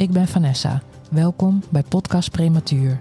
[0.00, 0.82] Ik ben Vanessa.
[1.10, 2.96] Welkom bij Podcast Prematuur.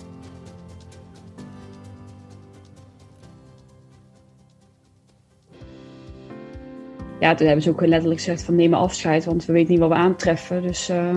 [7.19, 9.89] Ja, toen hebben ze ook letterlijk gezegd van neem afscheid, want we weten niet wat
[9.89, 10.61] we aantreffen.
[10.61, 11.15] Dus, uh...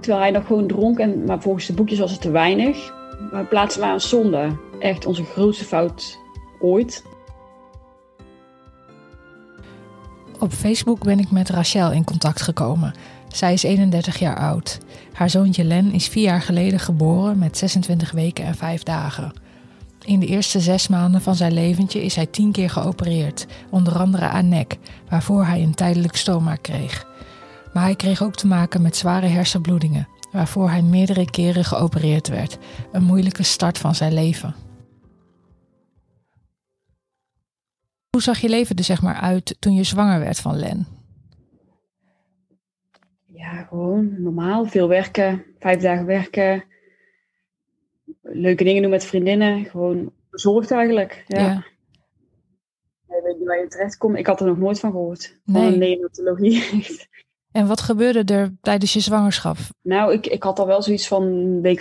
[0.00, 2.94] Terwijl hij nog gewoon dronk, en, maar volgens de boekjes was het te weinig.
[3.32, 4.56] Maar we plaatsen maar een zonde.
[4.78, 6.18] Echt onze grootste fout
[6.60, 7.04] ooit.
[10.38, 12.94] Op Facebook ben ik met Rachel in contact gekomen.
[13.28, 14.78] Zij is 31 jaar oud.
[15.12, 19.32] Haar zoontje Len is vier jaar geleden geboren met 26 weken en 5 dagen.
[20.04, 24.28] In de eerste zes maanden van zijn leventje is hij tien keer geopereerd, onder andere
[24.28, 27.06] aan nek, waarvoor hij een tijdelijk stoma kreeg.
[27.72, 32.58] Maar hij kreeg ook te maken met zware hersenbloedingen, waarvoor hij meerdere keren geopereerd werd.
[32.92, 34.54] Een moeilijke start van zijn leven.
[38.16, 40.86] Hoe zag je leven er zeg maar uit toen je zwanger werd van Len?
[43.26, 44.64] Ja, gewoon normaal.
[44.64, 46.64] Veel werken, vijf dagen werken.
[48.22, 49.64] Leuke dingen doen met vriendinnen.
[49.64, 51.24] Gewoon bezorgd eigenlijk.
[51.26, 51.40] Ja.
[51.40, 51.64] ja.
[53.08, 54.18] Je weet niet waar je terecht komt.
[54.18, 55.38] Ik had er nog nooit van gehoord.
[55.44, 55.70] Nee.
[55.70, 56.64] Van neonatologie.
[57.52, 59.56] En wat gebeurde er tijdens je zwangerschap?
[59.82, 61.80] Nou, ik, ik had al wel zoiets van week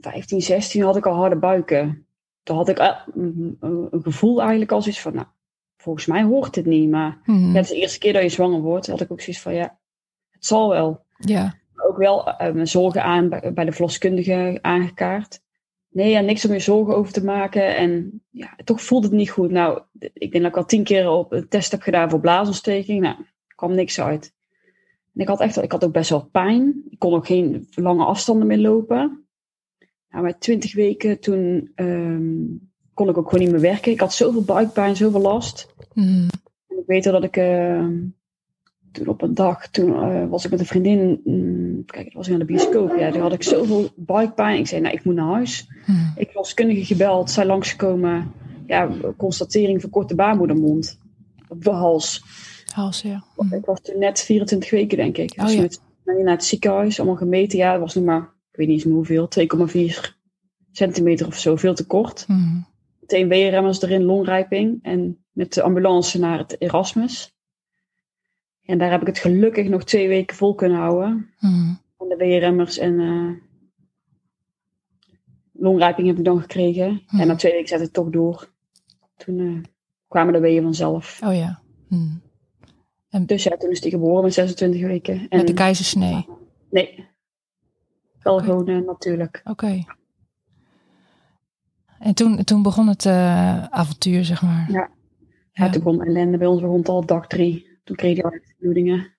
[0.00, 2.06] 15, 16 had ik al harde buiken.
[2.42, 2.78] Toen had ik
[3.14, 5.26] een gevoel eigenlijk als iets van, nou,
[5.78, 6.90] volgens mij hoort het niet.
[6.90, 8.86] Maar mm ja, het is de eerste keer dat je zwanger wordt.
[8.86, 9.78] had ik ook zoiets van, ja,
[10.30, 11.04] het zal wel.
[11.18, 11.54] Ja.
[11.76, 15.40] Ook wel uh, mijn zorgen aan bij, de verloskundige aangekaart.
[15.88, 17.76] Nee, ja, niks om je zorgen over te maken.
[17.76, 19.50] En ja, toch voelde het niet goed.
[19.50, 23.00] Nou, ik denk dat ik al tien keer op een test heb gedaan voor blaasontsteking.
[23.00, 23.16] Nou,
[23.54, 24.34] kwam niks uit.
[25.14, 26.82] En ik had echt, ik had ook best wel pijn.
[26.90, 29.26] Ik kon ook geen lange afstanden meer lopen.
[30.10, 33.92] Nou, met twintig weken toen um, kon ik ook gewoon niet meer werken.
[33.92, 35.74] Ik had zoveel buikpijn, zoveel last.
[35.94, 36.28] Mm.
[36.68, 37.86] En ik weet dat ik uh,
[38.92, 42.32] toen op een dag, toen uh, was ik met een vriendin, um, kijk, was ik
[42.32, 42.96] aan de bioscoop.
[42.98, 44.58] Ja, toen had ik zoveel buikpijn.
[44.58, 45.68] Ik zei, nou, ik moet naar huis.
[45.86, 46.12] Mm.
[46.16, 48.32] Ik was kundige gebeld, zij langsgekomen.
[48.66, 50.98] Ja, constatering van korte baarmoedermond.
[51.48, 52.22] Op de hals.
[52.72, 53.24] Hals, ja.
[53.36, 53.52] Mm.
[53.52, 55.34] Ik was toen net 24 weken, denk ik.
[55.36, 55.60] Oh, dus ja.
[55.60, 57.58] met, naar het ziekenhuis, allemaal gemeten.
[57.58, 59.28] Ja, het was nog maar, ik weet niet eens hoeveel,
[59.68, 60.16] 2,4
[60.72, 62.24] centimeter of zo, veel te kort.
[62.28, 62.66] Mm.
[63.08, 64.78] Meteen WRM'ers erin, longrijping.
[64.82, 67.36] En met de ambulance naar het Erasmus.
[68.64, 71.30] En daar heb ik het gelukkig nog twee weken vol kunnen houden.
[71.40, 71.78] Mm.
[71.96, 73.32] Van de WRM'ers en uh,
[75.52, 77.02] longrijping heb ik dan gekregen.
[77.08, 77.20] Mm.
[77.20, 78.52] En na twee weken zette het toch door.
[79.16, 79.62] Toen uh,
[80.08, 81.20] kwamen de weeën vanzelf.
[81.24, 81.60] Oh ja.
[81.88, 82.20] Mm.
[83.10, 85.26] En dus ja, toen is hij geboren met 26 weken.
[85.28, 86.26] En, met de keizersnee?
[86.70, 87.06] Nee.
[88.22, 89.40] Wel gewoon uh, natuurlijk.
[89.44, 89.84] Oké.
[91.98, 94.66] En toen, toen begon het uh, avontuur, zeg maar.
[94.70, 94.90] Ja.
[95.52, 96.38] Ja, toen begon ellende.
[96.38, 97.80] Bij ons het al dag drie.
[97.84, 99.16] Toen kreeg hij al hersenbloedingen.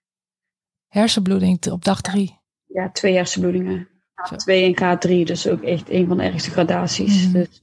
[0.87, 2.39] Hersenbloeding op dag drie?
[2.65, 3.87] Ja, twee hersenbloedingen.
[4.23, 4.35] Zo.
[4.35, 7.23] Twee en graad drie, dus ook echt een van de ergste gradaties.
[7.23, 7.33] Mhm.
[7.33, 7.61] Dus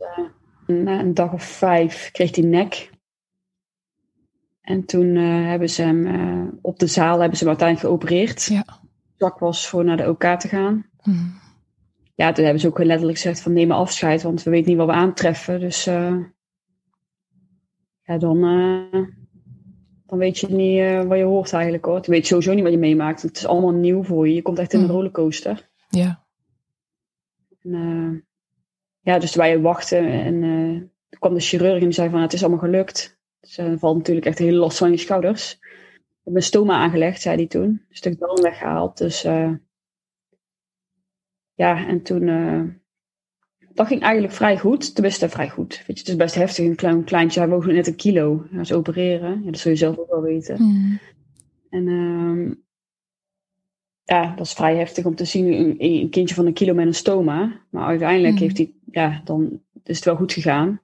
[0.66, 2.90] uh, na een dag of vijf kreeg hij nek.
[4.60, 8.44] En toen uh, hebben ze hem op de zaal hebben ze hem uiteindelijk geopereerd.
[8.44, 8.64] Ja.
[9.16, 10.86] Zwak was voor naar de OK te gaan.
[11.02, 11.34] Mm.
[12.16, 14.86] Ja, toen hebben ze ook letterlijk gezegd van neem afscheid, want we weten niet wat
[14.86, 15.60] we aantreffen.
[15.60, 16.16] Dus uh,
[18.02, 19.04] ja, dan, uh,
[20.06, 21.98] dan weet je niet uh, wat je hoort eigenlijk hoor.
[22.02, 23.22] Je weet sowieso niet wat je meemaakt.
[23.22, 24.34] Het is allemaal nieuw voor je.
[24.34, 24.90] Je komt echt in een Mm.
[24.90, 25.68] rollercoaster.
[25.88, 26.24] Ja.
[27.62, 28.24] En,
[29.00, 30.40] ja, dus wij wachten en
[31.08, 33.18] toen kwam de chirurg en die zei van het is allemaal gelukt.
[33.40, 35.52] Dus er valt natuurlijk echt hele last van je schouders.
[35.52, 37.64] Ik heb een stoma aangelegd, zei hij toen.
[37.64, 38.98] Een stuk darm weggehaald.
[38.98, 39.26] Dus
[41.56, 42.62] ja, en toen uh,
[43.74, 44.94] dat ging eigenlijk vrij goed.
[44.94, 45.76] Tenminste, vrij goed.
[45.86, 46.64] Weet je, het is best heftig.
[46.64, 48.46] Een klein kleintje, hij woog net een kilo.
[48.50, 49.42] Hij is opereren.
[49.44, 50.62] Ja, dat zul je zelf ook wel weten.
[50.62, 50.98] Mm.
[51.70, 52.52] En uh,
[54.04, 55.52] ja, dat is vrij heftig om te zien.
[55.52, 57.60] Een, een, kindje van een kilo met een stoma.
[57.70, 58.40] Maar uiteindelijk Mm.
[58.40, 60.80] heeft hij, ja, dan is het wel goed gegaan.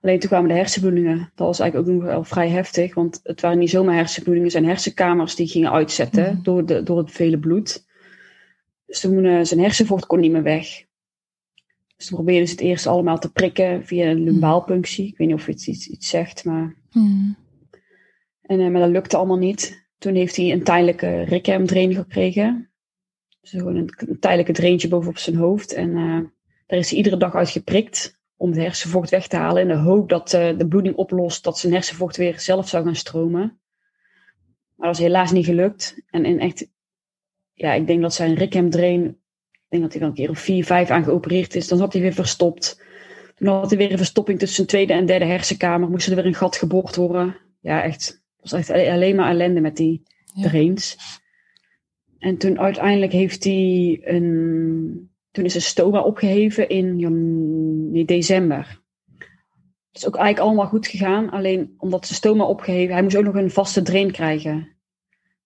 [0.00, 1.18] Alleen toen kwamen de hersenbloedingen.
[1.34, 2.94] Dat was eigenlijk ook nog wel vrij heftig.
[2.94, 4.48] Want het waren niet zomaar hersenbloedingen.
[4.48, 6.42] Het zijn hersenkamers die gingen uitzetten Mm.
[6.42, 7.88] door, de, door het vele bloed.
[8.90, 10.84] Dus toen uh, zijn hersenvocht kon niet meer weg.
[11.96, 15.06] Dus toen probeerden ze het eerst allemaal te prikken via een lumbaalpunctie.
[15.06, 16.76] Ik weet niet of het iets, iets zegt, maar...
[16.92, 17.36] Mm.
[18.42, 19.88] En, uh, maar dat lukte allemaal niet.
[19.98, 22.70] Toen heeft hij een tijdelijke rikkendrain gekregen.
[23.40, 25.72] Dus gewoon een, tijdelijke draintje bovenop zijn hoofd.
[25.72, 26.20] En uh,
[26.66, 29.62] daar is hij iedere dag uit geprikt om het hersenvocht weg te halen.
[29.62, 32.96] In de hoop dat uh, de bloeding oplost, dat zijn hersenvocht weer zelf zou gaan
[32.96, 33.60] stromen.
[34.74, 36.02] Maar dat is helaas niet gelukt.
[36.06, 36.68] En in echt,
[37.60, 40.38] ja, ik denk dat zijn Rickham drain, ik denk dat hij dan een keer of
[40.38, 41.68] vier, vijf aan geopereerd is.
[41.68, 42.82] Dan zat hij weer verstopt.
[43.34, 45.90] Toen had hij weer een verstopping tussen zijn tweede en derde hersenkamer.
[45.90, 47.36] Moest er weer een gat geboord worden.
[47.60, 48.22] Ja, echt.
[48.40, 50.02] Het was echt alleen maar ellende met die
[50.34, 50.42] ja.
[50.42, 50.96] drains.
[52.18, 55.10] En toen uiteindelijk heeft hij een.
[55.30, 56.96] Toen is een stoma opgeheven in
[57.92, 58.80] nee, december.
[59.88, 61.30] Het is ook eigenlijk allemaal goed gegaan.
[61.30, 64.79] Alleen omdat ze stoma opgeheven, hij moest ook nog een vaste drain krijgen.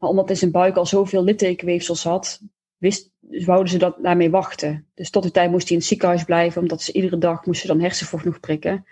[0.08, 2.40] Omdat hij zijn buik al zoveel littekenweefsels had,
[3.20, 4.86] wouden ze dat daarmee wachten.
[4.94, 7.68] Dus tot die tijd moest hij in het ziekenhuis blijven, omdat ze iedere dag moesten
[7.68, 8.84] dan hersenvocht nog prikken.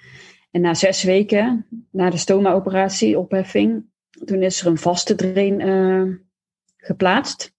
[0.50, 3.84] En na zes weken, na de stoma-operatie, opheffing,
[4.24, 6.16] toen is er een vaste drain uh,
[6.76, 7.54] geplaatst.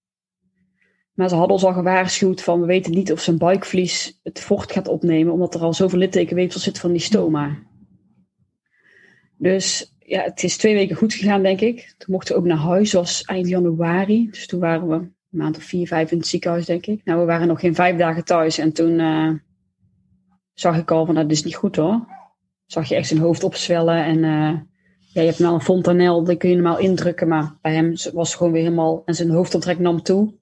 [1.13, 4.71] Maar ze hadden ons al gewaarschuwd van we weten niet of zijn buikvlies het vocht
[4.71, 7.57] gaat opnemen, omdat er al zoveel littekenweefsel zit van die stoma.
[9.37, 11.93] Dus ja, het is twee weken goed gegaan, denk ik.
[11.97, 14.27] Toen mochten we ook naar huis, was eind januari.
[14.31, 17.01] Dus toen waren we een maand of vier, vijf in het ziekenhuis, denk ik.
[17.03, 19.31] Nou, we waren nog geen vijf dagen thuis en toen uh,
[20.53, 22.07] zag ik al van, nou, dit is niet goed hoor.
[22.65, 24.59] Zag je echt zijn hoofd opzwellen en uh,
[25.13, 28.27] ja, je hebt nou een fontanel, die kun je normaal indrukken, maar bij hem was
[28.27, 30.33] het gewoon weer helemaal, en zijn hoofdoptrek nam toe.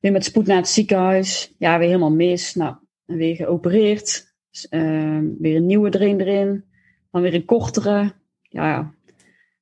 [0.00, 2.54] Weer met spoed naar het ziekenhuis, ja, weer helemaal mis.
[2.54, 2.74] Nou,
[3.04, 4.34] weer geopereerd,
[4.70, 6.64] uh, weer een nieuwe drain erin,
[7.10, 8.12] dan weer een kortere.
[8.50, 8.92] Ja,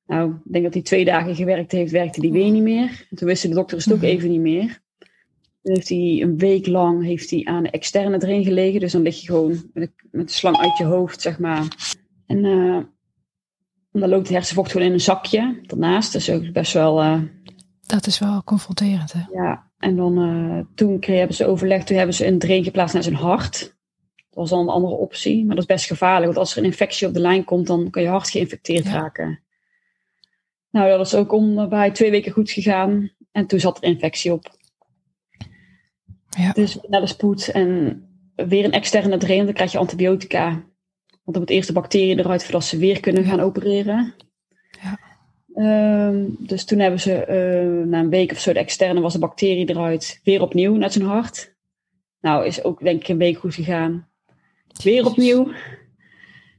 [0.05, 3.07] nou, ik denk dat hij twee dagen gewerkt heeft, werkte die weer niet meer.
[3.09, 4.05] En toen wist de dokter het ook mhm.
[4.05, 4.81] even niet meer.
[5.61, 8.79] Toen heeft hij een week lang heeft hij aan de externe drain gelegen.
[8.79, 11.67] Dus dan lig je gewoon met, met de slang uit je hoofd, zeg maar.
[12.25, 12.79] En uh,
[13.91, 16.13] dan loopt de hersenvocht gewoon in een zakje daarnaast.
[16.13, 17.03] Dat is ook best wel...
[17.03, 17.21] Uh,
[17.81, 19.21] dat is wel confronterend, hè?
[19.31, 23.03] Ja, en dan uh, toen hebben ze overlegd, toen hebben ze een drain geplaatst naar
[23.03, 23.77] zijn hart.
[24.29, 26.25] Dat was dan een andere optie, maar dat is best gevaarlijk.
[26.25, 29.39] Want als er een infectie op de lijn komt, dan kan je hart geïnfecteerd raken.
[30.71, 33.11] Nou, dat is ook om bij twee weken goed gegaan.
[33.31, 34.57] En toen zat er infectie op.
[36.29, 36.51] Ja.
[36.51, 38.03] Dus naar de spoed en
[38.35, 40.49] weer een externe drain, dan krijg je antibiotica.
[41.09, 44.13] Want dan moet eerst de bacteriën eruit voordat ze weer kunnen gaan opereren.
[44.81, 44.99] Ja.
[46.07, 49.19] Um, dus toen hebben ze uh, na een week of zo de externe was de
[49.19, 50.19] bacterie eruit.
[50.23, 51.55] Weer opnieuw naar zijn hart.
[52.21, 54.08] Nou, is ook denk ik een week goed gegaan.
[54.83, 55.51] Weer opnieuw.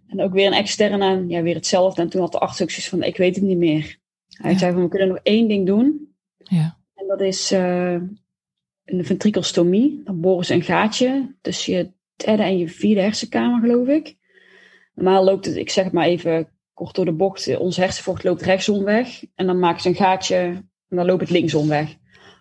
[0.06, 1.24] En ook weer een externe.
[1.28, 2.02] Ja, weer hetzelfde.
[2.02, 3.98] En toen had de arts ook van, ik weet het niet meer.
[4.28, 6.14] Hij zei van, we kunnen nog één ding doen.
[6.38, 6.78] Ja.
[6.94, 7.92] En dat is uh,
[8.84, 10.00] een ventrikelstomie.
[10.04, 14.16] Dan boren ze een gaatje tussen je derde en je vierde hersenkamer, geloof ik.
[14.94, 18.42] Normaal loopt het, ik zeg het maar even kort door de bocht, ons hersenvocht loopt
[18.42, 19.24] rechtsom weg.
[19.34, 21.96] En dan maken ze een gaatje en dan loopt het linksom weg.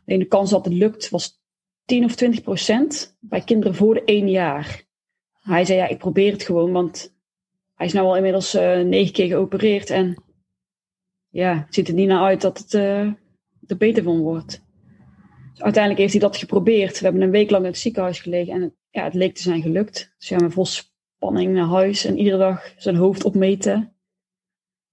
[0.06, 1.42] Alleen de kans dat het lukt was
[1.86, 4.88] 10 of 20 procent bij kinderen voor de één jaar.
[5.50, 7.16] Hij zei, ja, ik probeer het gewoon, want
[7.74, 9.90] hij is nu al inmiddels uh, negen keer geopereerd.
[9.90, 10.24] En
[11.30, 13.00] ja, het ziet er niet naar uit dat het uh,
[13.68, 14.64] er beter van wordt.
[15.52, 17.00] Dus uiteindelijk heeft hij dat geprobeerd.
[17.00, 19.42] We hebben een week lang in het ziekenhuis gelegen en het, ja, het leek te
[19.42, 20.16] zijn gelukt.
[20.18, 23.94] Dus ja, met vol spanning naar huis en iedere dag zijn hoofd opmeten.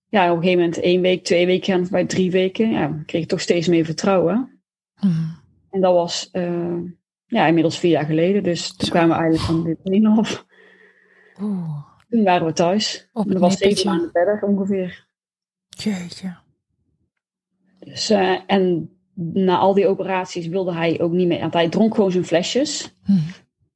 [0.09, 2.71] Ja, op een gegeven moment één week, twee weken bij drie weken.
[2.71, 4.61] Ja, kreeg ik toch steeds meer vertrouwen.
[4.95, 5.39] Hmm.
[5.71, 6.81] En dat was uh,
[7.27, 8.43] ja, inmiddels vier jaar geleden.
[8.43, 10.47] Dus toen kwamen we eigenlijk van dit niet af.
[12.09, 13.09] Toen waren we thuis.
[13.13, 15.07] Op dat was zeven maanden verder ongeveer.
[15.69, 16.37] Jeetje.
[17.79, 21.41] Dus, uh, en na al die operaties wilde hij ook niet meer.
[21.41, 22.95] Want hij dronk gewoon zijn flesjes.
[23.05, 23.23] Hmm.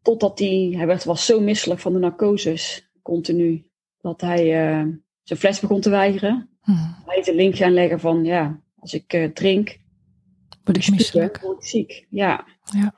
[0.03, 3.67] Totdat hij, hij werd, was zo misselijk van de narcoses, continu,
[4.01, 6.49] dat hij uh, zijn fles begon te weigeren.
[6.61, 6.97] Hmm.
[7.05, 9.79] Hij heeft de link gaan leggen van, ja, als ik uh, drink,
[10.65, 11.41] word ik misselijk.
[11.41, 12.45] Word ik ziek, ja.
[12.65, 12.95] ja.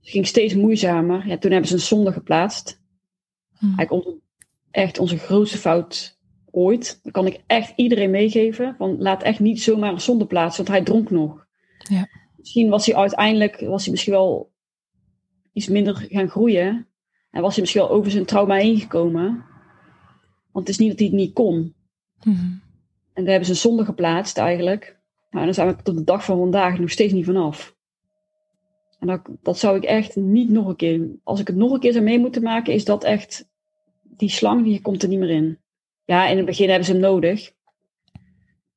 [0.00, 1.26] Het ging steeds moeizamer.
[1.26, 2.80] Ja, toen hebben ze een zonde geplaatst.
[3.58, 3.72] Hmm.
[3.76, 4.06] Hij komt
[4.70, 6.18] echt onze grootste fout
[6.50, 7.00] ooit.
[7.02, 8.74] Dat kan ik echt iedereen meegeven.
[8.78, 11.46] Van, laat echt niet zomaar een zonde plaatsen, want hij dronk nog.
[11.78, 12.08] Ja.
[12.36, 14.52] Misschien was hij uiteindelijk, was hij misschien wel
[15.52, 16.88] iets minder gaan groeien.
[17.30, 19.44] En was hij misschien wel over zijn trauma heen gekomen.
[20.52, 21.74] Want het is niet dat hij het niet kon.
[22.22, 22.60] Mm
[23.12, 24.98] En daar hebben ze een zonde geplaatst eigenlijk.
[25.30, 27.76] Nou, en daar zijn we tot de dag van vandaag nog steeds niet vanaf.
[29.00, 31.08] En dat, dat zou ik echt niet nog een keer.
[31.24, 33.48] Als ik het nog een keer zou mee moeten maken, is dat echt.
[34.02, 35.58] Die slang, die komt er niet meer in.
[36.04, 37.52] Ja, in het begin hebben ze hem nodig.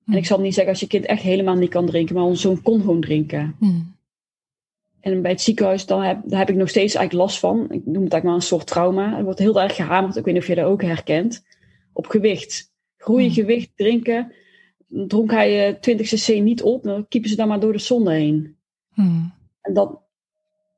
[0.06, 2.42] En ik zal niet zeggen als je kind echt helemaal niet kan drinken, maar onze
[2.42, 3.56] zoon kon gewoon drinken.
[3.60, 3.96] Hmm.
[5.00, 7.58] En bij het ziekenhuis, dan heb, daar heb ik nog steeds eigenlijk last van.
[7.60, 9.18] Ik noem het eigenlijk maar een soort trauma.
[9.18, 11.46] Er wordt heel erg gehamerd, ik weet niet of je dat ook herkent,
[11.94, 12.72] op gewicht.
[12.98, 13.34] Groeien, hmm.
[13.34, 14.32] gewicht, drinken.
[14.88, 18.14] Dronk hij 20 eh, cc niet op, dan kiepen ze dan maar door de zonde
[18.14, 18.56] heen.
[18.94, 19.34] Hmm.
[19.62, 20.03] En dat,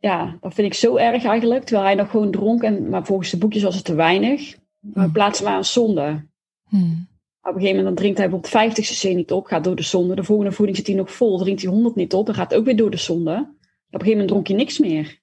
[0.06, 1.64] ja, dat vind ik zo erg eigenlijk.
[1.64, 2.64] Terwijl hij nog gewoon dronk.
[2.64, 4.58] En, maar volgens de boekjes was het te weinig.
[4.80, 5.14] Maar Hmm.
[5.14, 6.26] plaatsen maar een zonde.
[6.70, 7.08] Hmm.
[7.42, 9.84] Op een gegeven moment dan drinkt hij bijvoorbeeld 50 cc niet op, gaat door de
[9.84, 10.16] zonde.
[10.16, 12.66] De volgende voeding zit hij nog vol, drinkt hij 100 niet op, dan gaat ook
[12.66, 13.32] weer door de zonde.
[13.32, 15.20] Op een gegeven moment dronk hij niks meer.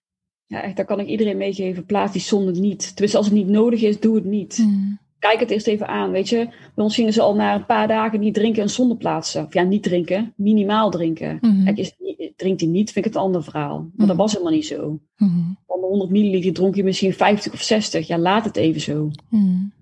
[0.47, 1.87] Ja, echt, daar kan ik iedereen meegeven.
[1.87, 2.91] Plaats die zonde niet.
[2.91, 4.57] Tenminste, als het niet nodig is, doe het niet.
[4.57, 4.99] Hmm.
[5.19, 6.45] Kijk het eerst even aan, weet je.
[6.75, 9.47] Bij ons gingen ze al na een paar dagen niet drinken en zonde plaatsen.
[9.47, 11.41] Of ja, niet drinken, minimaal drinken.
[11.65, 11.95] Kijk, is,
[12.37, 13.79] drinkt hij niet, vind ik het een ander verhaal.
[13.79, 14.07] Maar Mhm.
[14.07, 14.99] dat was helemaal niet zo.
[15.17, 15.57] Hmm.
[15.67, 18.07] Van de 100 milliliter dronk je misschien 50 of 60.
[18.07, 19.11] Ja, laat het even zo.
[19.29, 19.73] Hmm.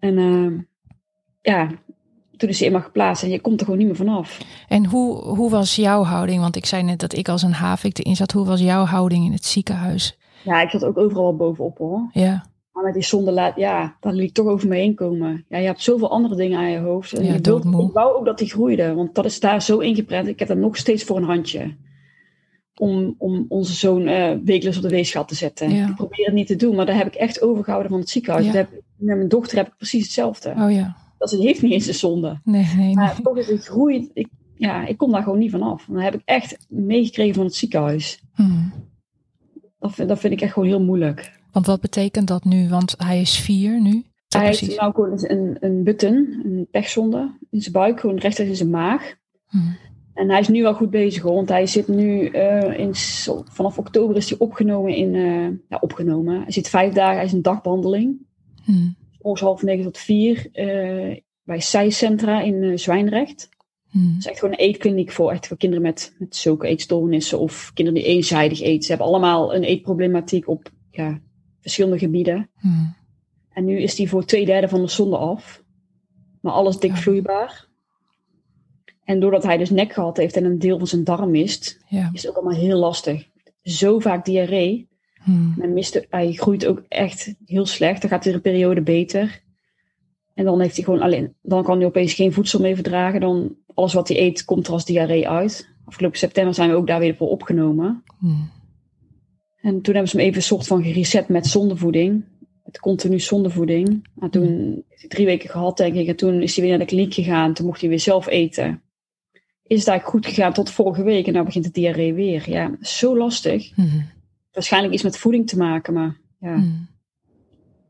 [0.00, 0.60] En eh,
[1.52, 1.70] ja,
[2.36, 4.40] toen is hij eenmaal geplaatst en je komt er gewoon niet meer vanaf.
[4.68, 6.40] En hoe, hoe was jouw houding?
[6.40, 8.32] Want ik zei net dat ik als een havik erin zat.
[8.32, 10.18] Hoe was jouw houding in het ziekenhuis?
[10.44, 12.08] Ja, ik zat ook overal bovenop hoor.
[12.12, 15.44] Ja, Maar met die zonde laat, ja, dan liet ik toch over me heen komen.
[15.48, 17.12] Ja, je hebt zoveel andere dingen aan je hoofd.
[17.12, 19.78] En Ja, je wilt, ik wou ook dat die groeide, want dat is daar zo
[19.78, 20.28] ingeprent.
[20.28, 21.74] Ik heb dat nog steeds voor een handje.
[22.74, 25.70] Om, om onze zoon eh wekelijks op de weegschaal te zetten.
[25.70, 25.88] Ja.
[25.88, 28.46] Ik probeer het niet te doen, maar daar heb ik echt overgehouden van het ziekenhuis.
[28.46, 28.52] Ja.
[28.52, 30.54] Dat heb, met mijn dochter heb ik precies hetzelfde.
[30.58, 30.96] oh ja.
[31.18, 32.40] Dat ze heeft niet eens de zonde.
[32.44, 32.94] Nee, nee, nee.
[32.94, 34.10] Maar toch is het groei.
[34.14, 35.86] Ik, ja, ik kom daar gewoon niet van af.
[35.88, 38.22] Dat heb ik echt meegekregen van het ziekenhuis.
[38.32, 38.72] Hmm.
[39.78, 41.42] Dat vind, dat vind ik echt gewoon heel moeilijk.
[41.54, 42.68] Want wat betekent dat nu?
[42.68, 44.04] Want hij is vier nu.
[44.28, 44.66] Hij precies.
[44.66, 48.70] heeft nou gewoon een, een button, een pechzonde in zijn buik, gewoon recht in zijn
[48.70, 49.14] maag.
[49.46, 49.76] Hmm.
[50.14, 52.94] En hij is nu wel goed bezig hoor, want hij zit nu eh, in,
[53.50, 56.42] vanaf oktober is hij opgenomen in, eh, ja opgenomen.
[56.42, 58.26] Hij zit vijf dagen, hij is een dagbehandeling.
[58.64, 58.96] Hmm.
[59.20, 63.48] Morgens half negen tot vier eh, bij SAI-centra in Zwijndrecht.
[63.90, 64.08] Hmm.
[64.08, 67.70] Het is echt gewoon een eetkliniek voor, echt voor kinderen met, met zulke eetstoornissen of
[67.74, 68.82] kinderen die eenzijdig eten.
[68.82, 71.20] Ze hebben allemaal een eetproblematiek op ja,
[71.64, 72.50] verschillende gebieden.
[72.60, 72.94] Hmm.
[73.52, 75.62] En nu is die voor twee derde van de zonde af.
[76.40, 76.96] Maar alles dik Ja.
[76.96, 77.66] vloeibaar.
[79.04, 82.10] En doordat hij dus nek gehad heeft en een deel van zijn darm mist, Ja.
[82.12, 83.28] is het ook allemaal heel lastig.
[83.62, 84.88] Zo vaak diarree.
[85.22, 85.54] Hmm.
[85.58, 88.00] Hij, mist, hij groeit ook echt heel slecht.
[88.00, 89.42] Dan gaat hij een periode beter.
[90.34, 93.20] En dan heeft hij gewoon alleen, dan kan hij opeens geen voedsel meer verdragen.
[93.20, 95.68] Dan alles wat hij eet komt er als diarree uit.
[95.84, 98.02] Afgelopen september zijn we ook daar weer voor opgenomen.
[98.18, 98.50] Hmm.
[99.64, 102.24] En toen hebben ze hem even een soort van gereset met zondevoeding.
[102.64, 104.08] Met continu zondevoeding.
[104.20, 104.46] En toen
[104.88, 106.06] heeft hij drie weken gehad, denk ik.
[106.08, 107.54] En toen is hij weer naar de kliniek gegaan.
[107.54, 108.82] Toen mocht hij weer zelf eten.
[109.66, 111.26] Is het eigenlijk goed gegaan tot vorige week.
[111.26, 112.50] En nou begint de diarree weer.
[112.50, 113.74] Ja, zo lastig.
[113.74, 114.04] Hmm.
[114.52, 115.92] Waarschijnlijk iets met voeding te maken.
[115.92, 116.86] Maar ja, Hmm.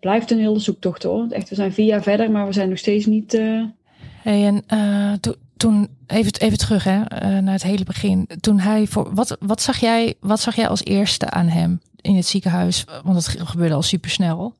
[0.00, 1.26] blijft een hele zoektocht hoor.
[1.30, 3.34] Echt, we zijn vier jaar verder, maar we zijn nog steeds niet...
[3.34, 3.62] eh,
[4.22, 4.64] Hey, en
[5.20, 8.28] to- toen, even, even terug hè, eh, naar het hele begin.
[8.40, 12.16] Toen hij voor, wat, wat, zag jij, wat zag jij als eerste aan hem in
[12.16, 12.84] het ziekenhuis?
[13.04, 14.54] Want het ge- gebeurde al supersnel.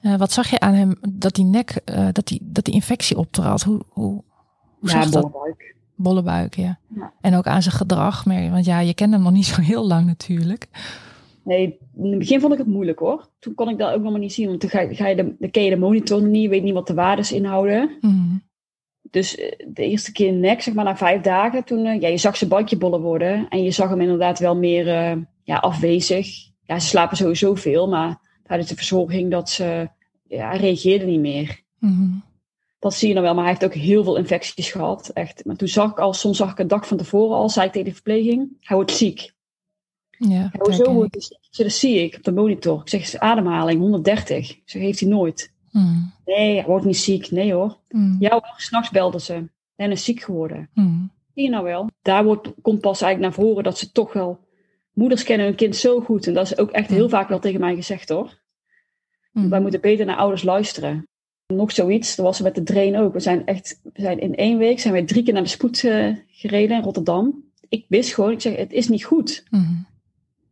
[0.00, 3.16] Eh wat zag je aan hem dat die nek, eh, dat, die, dat die infectie
[3.16, 3.62] optrad?
[3.62, 4.22] Hoe, hoe,
[4.78, 5.22] hoe ja, zag dat?
[5.30, 5.74] bollebuik.
[5.98, 6.78] Bolle buik, ja.
[6.94, 7.12] Ja.
[7.20, 8.24] En ook aan zijn gedrag.
[8.26, 10.68] Maar, want ja, je kent hem nog niet zo heel lang natuurlijk.
[11.44, 13.28] Nee, in het begin vond ik het moeilijk hoor.
[13.38, 14.48] Toen kon ik dat ook nog maar niet zien.
[14.48, 16.42] Want toen ga, je- ga je de, dan ken je de monitor niet.
[16.42, 17.90] Je weet niet wat de waardes inhouden.
[18.00, 18.42] Hmm.
[19.10, 22.18] Dus eh, de eerste keer nek, zeg maar na vijf dagen, toen, eh, ja, je
[22.18, 23.48] zag zijn bandje bollen worden.
[23.48, 26.28] En je zag hem inderdaad wel meer eh, ja, afwezig.
[26.62, 29.88] Ja, ze slapen sowieso veel, maar tijdens de verzorging dat ze,
[30.28, 31.62] ja, hij reageerde niet meer.
[31.78, 32.24] Hmm.
[32.78, 35.08] Dat zie je dan wel, maar hij heeft ook heel veel infecties gehad.
[35.08, 35.44] Echt.
[35.44, 37.72] Maar toen zag ik al, soms zag ik een dag van tevoren al, zei ik
[37.72, 39.34] tegen de verpleging, hij wordt ziek.
[40.18, 41.38] Ja, wordt hij ziek?
[41.40, 42.80] Ik zeg, dat zie ik op de monitor.
[42.84, 44.50] Ik zeg, ademhaling 130.
[44.50, 45.54] Ik zeg, heeft hij nooit.
[45.70, 46.12] Hmm.
[46.24, 47.30] Nee, hij wordt niet ziek.
[47.30, 47.76] Nee hoor.
[47.88, 48.16] Hmm.
[48.18, 49.34] Ja hoor, s'nachts belden ze.
[49.34, 50.68] En hij is ziek geworden.
[50.72, 51.10] Hmm.
[51.34, 51.90] Zie je nou wel?
[52.02, 54.44] Daar wordt, komt pas eigenlijk naar voren dat ze toch wel...
[54.92, 56.26] Moeders kennen hun kind zo goed.
[56.26, 58.40] En dat is ook echt heel vaak wel tegen mij gezegd hoor.
[59.32, 59.50] Hmm.
[59.50, 61.08] Wij moeten beter naar ouders luisteren.
[61.46, 63.12] Nog zoiets, dat was er met de drain ook.
[63.12, 65.84] We zijn echt, we zijn in één week zijn we drie keer naar de spoed
[65.84, 67.44] eh, gereden in Rotterdam.
[67.68, 69.44] Ik wist gewoon, ik zeg, het is niet goed.
[69.48, 69.86] Hmm.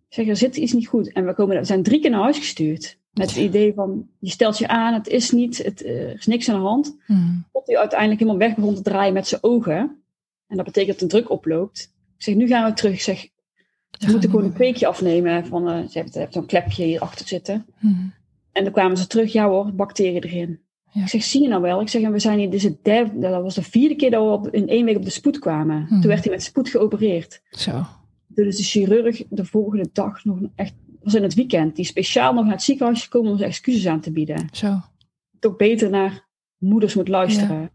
[0.09, 1.13] Ik zeg, er zit iets niet goed.
[1.13, 2.99] En we, komen, we zijn drie keer naar huis gestuurd.
[3.15, 6.27] Met het idee van, je stelt je aan, het is niet, het, eh, er is
[6.27, 6.97] niks aan de hand.
[7.07, 7.45] Hmm.
[7.53, 10.03] Tot hij uiteindelijk helemaal weg begon te draaien met zijn ogen.
[10.47, 11.93] En dat betekent dat de druk oploopt.
[12.17, 12.93] Ik zeg, nu gaan we terug.
[12.93, 13.29] Ik zeg,
[13.99, 15.47] we moeten gewoon een kweekje afnemen.
[15.47, 17.67] Van, eh, ze hebben, zo'n klepje hier achter zitten.
[17.79, 18.13] Hmm.
[18.53, 20.61] En dan kwamen ze terug, ja hoor, bacteriën erin.
[20.91, 21.03] Ja.
[21.03, 21.81] Ik zeg, zie je nou wel?
[21.81, 24.11] Ik zeg, en we zijn hier, dit is het derde, dat was de vierde keer
[24.11, 25.87] dat we op, in één week op de spoed kwamen.
[25.87, 26.01] Hmm.
[26.01, 27.43] Toen werd hij met spoed geopereerd.
[27.51, 27.87] Zo.
[28.27, 32.45] Dus de chirurg de volgende dag nog echt, was in het weekend, die speciaal nog
[32.45, 34.49] naar het ziekenhuis is gekomen om excuses aan te bieden.
[34.53, 34.81] Zo.
[35.39, 36.27] Toch beter naar
[36.59, 37.71] moeders moet luisteren.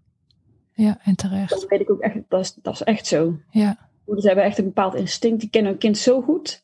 [0.74, 1.50] Ja, en terecht.
[1.50, 3.39] Dat weet ik ook echt, dat is, dat is echt zo.
[3.51, 3.89] Ja.
[4.05, 6.63] Moeders hebben echt een bepaald instinct, die kennen hun kind zo goed.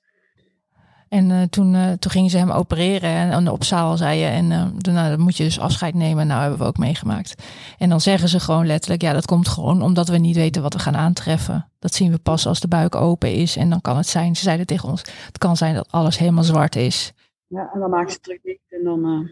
[1.15, 4.25] En eh, toen, eh, toen gingen ze hem opereren en, en op zaal zei je.
[4.25, 6.27] En toen, nou, dan moet je dus afscheid nemen.
[6.27, 7.43] Nou, hebben we ook meegemaakt.
[7.77, 10.73] En dan zeggen ze gewoon letterlijk: ja, dat komt gewoon omdat we niet weten wat
[10.73, 11.69] we gaan aantreffen.
[11.79, 13.55] Dat zien we pas als de buik open is.
[13.55, 16.43] En dan kan het zijn, ze zeiden tegen ons: het kan zijn dat alles helemaal
[16.43, 17.13] zwart is.
[17.47, 19.29] Ja, en dan maken ze terug dicht en dan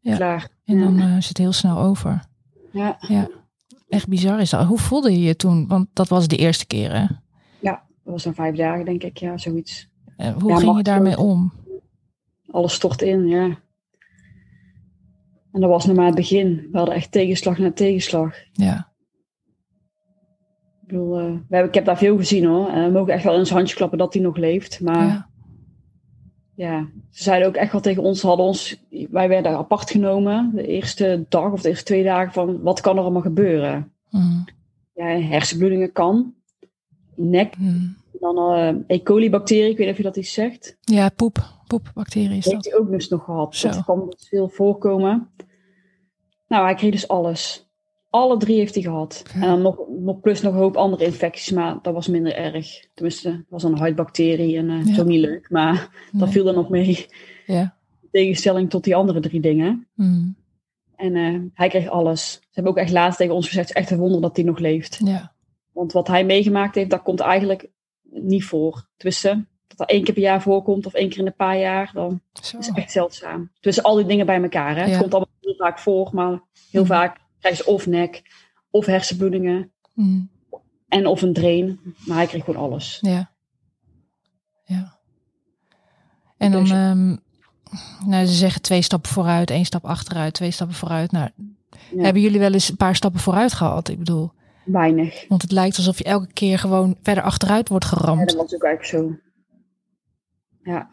[0.00, 0.16] Ja.
[0.16, 0.48] klaar.
[0.64, 0.84] En Ja.
[0.84, 2.20] dan is het heel snel over.
[2.72, 2.96] Ja.
[3.08, 3.28] Ja,
[3.88, 4.66] echt bizar is dat.
[4.66, 5.66] Hoe voelde je je toen?
[5.68, 7.04] Want dat was de eerste keer, hè?
[7.60, 9.88] ja, dat was dan vijf dagen denk ik, ja, zoiets.
[10.20, 11.52] Eh, Hoe Ja, ging je daarmee om?
[12.50, 13.58] Alles stort in, ja.
[15.52, 16.68] En dat was nog maar het begin.
[16.72, 18.34] We hadden echt tegenslag na tegenslag.
[18.52, 18.88] Ja,
[20.82, 22.68] Ik bedoel, eh, we hebben, ik heb daar veel gezien hoor.
[22.68, 24.80] En we mogen echt wel in ons handje klappen dat hij nog leeft.
[24.80, 25.28] Maar ja.
[26.54, 26.88] ja.
[27.10, 30.50] ze zeiden ook echt wel tegen ons, hadden ons, wij werden apart genomen.
[30.54, 33.92] De eerste dag of de eerste twee dagen van wat kan er allemaal gebeuren.
[34.10, 34.44] Mm,
[34.94, 36.34] Ja, hersenbloedingen kan.
[37.14, 37.96] Nek, mm.
[38.20, 39.02] Dan eh E.
[39.02, 40.76] coli bacterie, ik weet niet of je dat iets zegt.
[40.80, 41.38] Ja, poep.
[41.66, 42.72] Poepbacterie is Die heeft dat.
[42.72, 43.56] hij ook dus nog gehad.
[43.56, 43.68] Zo.
[43.68, 45.30] Dat kan dus veel voorkomen.
[46.48, 47.68] Nou, hij kreeg dus alles.
[48.10, 49.22] Alle drie heeft hij gehad.
[49.34, 52.84] En dan nog, nog plus nog een hoop andere infecties, maar dat was minder erg.
[52.94, 54.94] Tenminste, het was een huidbacterie en eh Ja.
[54.94, 55.50] zo niet leuk.
[55.50, 55.74] Maar
[56.12, 56.30] dat Nee.
[56.30, 57.06] viel er nog mee.
[57.46, 57.76] Ja.
[58.02, 59.88] In tegenstelling tot die andere drie dingen.
[59.94, 60.36] Mm,
[60.96, 62.32] En eh, hij kreeg alles.
[62.32, 64.44] Ze hebben ook echt laatst tegen ons gezegd, het is echt een wonder dat hij
[64.44, 65.00] nog leeft.
[65.04, 65.32] ja.
[65.72, 67.68] Want wat hij meegemaakt heeft, dat komt eigenlijk
[68.10, 68.86] niet voor.
[68.96, 71.90] Tenminste, dat dat één keer per jaar voorkomt of één keer in een paar jaar,
[71.94, 72.58] dan Zo.
[72.58, 73.50] is echt zeldzaam.
[73.60, 74.76] Tussen al die dingen bij elkaar.
[74.76, 74.82] Hè?
[74.84, 74.88] Ja.
[74.88, 76.40] Het komt allemaal heel vaak voor, maar
[76.70, 76.92] heel Mhm.
[76.92, 78.22] vaak krijgen ze of nek,
[78.70, 80.30] of hersenbloedingen, Mm,
[80.88, 81.80] en of een drain.
[82.06, 82.98] Maar hij kreeg gewoon alles.
[83.00, 83.30] ja.
[84.64, 84.98] Ja.
[86.36, 87.16] En dan, Dus- ehm,
[88.06, 91.12] nou, ze zeggen twee stappen vooruit, één stap achteruit, twee stappen vooruit.
[91.12, 91.28] Nou,
[91.94, 92.02] Ja.
[92.02, 93.88] hebben jullie wel eens een paar stappen vooruit gehad?
[93.88, 94.32] Ik bedoel,
[94.64, 95.24] Weinig.
[95.28, 98.28] want het lijkt alsof je elke keer gewoon verder achteruit wordt Ja, geramd.
[98.28, 99.18] dat was ook eigenlijk zo.
[100.70, 100.88] Ja.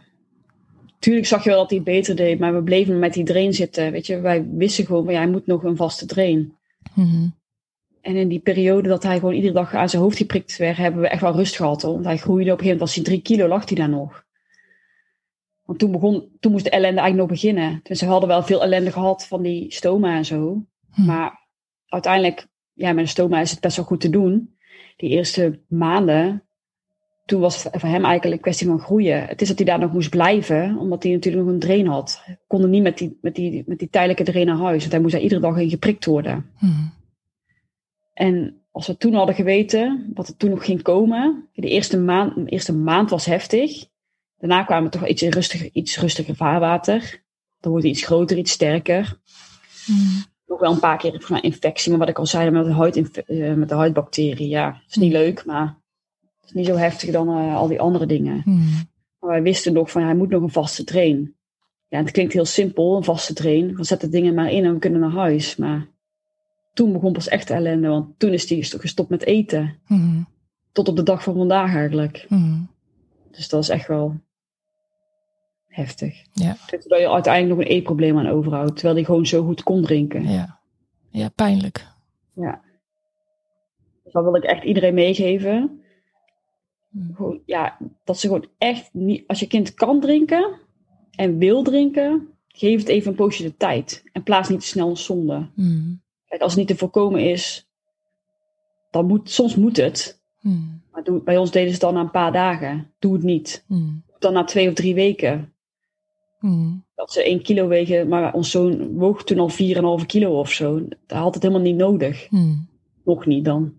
[0.99, 3.53] Tuurlijk zag je wel dat hij het beter deed, maar we bleven met die drain
[3.53, 3.91] zitten.
[3.91, 6.53] Weet je, wij wisten gewoon, van, ja, hij moet nog een vaste drain.
[6.93, 7.27] Mhm.
[8.01, 11.01] En in die periode dat hij gewoon iedere dag aan zijn hoofd geprikt werd, hebben
[11.01, 11.81] we echt wel rust gehad.
[11.81, 11.93] Hoor.
[11.93, 14.25] Want hij groeide op een gegeven moment, als hij drie kilo, lag hij daar nog.
[15.63, 17.79] Want toen, begon, toen moest de ellende eigenlijk nog beginnen.
[17.83, 20.65] Dus we hadden wel veel ellende gehad van die stoma en zo.
[20.93, 21.05] Hm.
[21.05, 21.47] Maar
[21.87, 24.55] uiteindelijk, ja, met de stoma is het best wel goed te doen.
[24.95, 26.43] Die eerste maanden,
[27.25, 29.25] toen was het voor hem eigenlijk een kwestie van groeien.
[29.25, 32.21] Het is dat hij daar nog moest blijven, omdat hij natuurlijk nog een drain had.
[32.23, 34.79] Hij kon er niet met die, met die, met die tijdelijke drain naar huis.
[34.79, 36.45] Want hij moest daar iedere dag in geprikt worden.
[36.59, 36.87] Mhm.
[38.13, 41.47] En als we toen hadden geweten wat er toen nog ging komen.
[41.53, 43.85] De eerste maand, de eerste maand was heftig.
[44.37, 47.23] Daarna kwamen we toch iets, rustiger, iets rustiger vaarwater.
[47.59, 49.19] Dan wordt hij iets groter, iets sterker.
[49.87, 50.21] Mhm.
[50.47, 51.89] Nog wel een paar keer mij infectie.
[51.89, 54.47] Maar wat ik al zei, met de, huid, eh, met de huidbacterie.
[54.47, 55.21] Ja, dat is niet Hmm.
[55.21, 55.65] leuk, maar
[56.39, 58.41] het is niet zo heftig dan eh, al die andere dingen.
[58.45, 58.59] Mhm.
[59.19, 61.35] Maar wij wisten nog van, hij moet nog een vaste train.
[61.87, 63.75] Ja, het klinkt heel simpel, een vaste train.
[63.75, 65.55] We zetten dingen maar in en we kunnen naar huis.
[65.55, 65.87] Maar
[66.73, 67.87] toen begon pas echt de ellende.
[67.87, 69.79] Want toen is hij gestopt met eten.
[69.87, 70.21] Mhm.
[70.71, 72.27] Tot op de dag van vandaag eigenlijk.
[73.31, 74.15] Dus dat is echt wel
[75.77, 76.23] heftig.
[76.33, 76.57] Ja.
[76.69, 78.73] Dat je uiteindelijk nog een eetprobleem aan overhoudt.
[78.73, 80.29] Terwijl hij gewoon zo goed kon drinken.
[80.29, 80.59] Ja.
[81.09, 81.85] ja, pijnlijk.
[84.03, 85.81] Dus dat wil ik echt iedereen meegeven.
[87.13, 89.23] Gewoon, ja, dat ze gewoon echt niet...
[89.27, 90.59] Als je kind kan drinken
[91.11, 92.27] en wil drinken...
[92.47, 94.03] Geef het even een poosje de tijd.
[94.11, 95.49] En plaats niet te snel een zonde.
[95.55, 95.93] Mhm.
[96.25, 97.67] Kijk, als het niet te voorkomen is...
[98.91, 100.21] Dan moet, soms moet het.
[100.41, 100.55] Mhm.
[100.91, 102.93] Maar doe, bij ons deden ze het dan na een paar dagen.
[102.99, 103.63] Doe het niet.
[103.67, 103.93] Mhm.
[104.19, 105.53] Dan na twee of drie weken.
[106.51, 106.73] Mhm.
[106.95, 110.81] dat ze 1 kilo wegen, maar ons zoon woog toen al 4,5 kilo of zo.
[111.07, 112.27] Dat had het helemaal niet nodig.
[112.29, 112.55] Mhm.
[113.05, 113.73] Nog niet dan.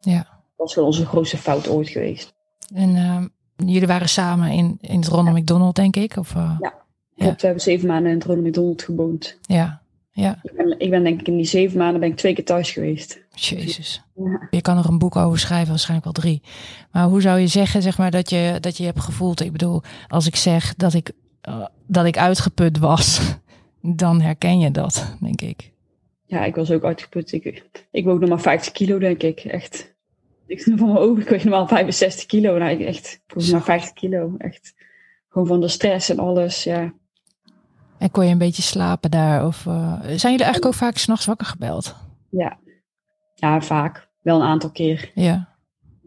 [0.00, 0.16] Ja.
[0.16, 2.34] Dat was wel onze grootste fout ooit geweest.
[2.74, 3.26] En ehm,
[3.70, 6.16] jullie waren samen in, in het Ronald McDonald, denk ik?
[6.16, 6.72] Of, eh, Ja.
[7.16, 7.24] Ja.
[7.24, 9.38] Klopt, we hebben zeven maanden in het Ronald McDonald gewoond.
[9.42, 9.82] ja.
[10.16, 12.44] Ja, Ik ben, ik ben denk ik in die zeven maanden ben ik twee keer
[12.44, 13.20] thuis geweest.
[13.34, 14.02] jezus.
[14.14, 14.46] Ja.
[14.50, 16.42] Je kan er een boek over schrijven, waarschijnlijk wel drie.
[16.92, 19.40] Maar hoe zou je zeggen, zeg maar, dat je, dat je hebt gevoeld?
[19.40, 21.12] Ik bedoel, als ik zeg dat ik,
[21.44, 23.20] eh, dat ik uitgeput was,
[23.80, 25.72] dan herken je dat, denk ik.
[26.26, 27.32] Ja, ik was ook uitgeput.
[27.32, 29.40] Ik, ik woog nog maar 50 kilo, denk ik.
[29.40, 29.94] Echt.
[30.46, 32.58] Ik van mijn ogen, ik weeg normaal 65 kilo.
[32.58, 34.34] Nou, ik echt, ik maar 50 kilo.
[34.38, 34.74] Echt.
[35.28, 36.92] Gewoon van de stress en alles, ja.
[37.98, 39.46] En kon je een beetje slapen daar?
[39.46, 41.96] Of eh, zijn jullie eigenlijk ook vaak s'nachts wakker gebeld?
[42.30, 42.58] Ja.
[43.34, 44.08] Ja, vaak.
[44.22, 45.10] Wel een aantal keer.
[45.14, 45.53] Ja.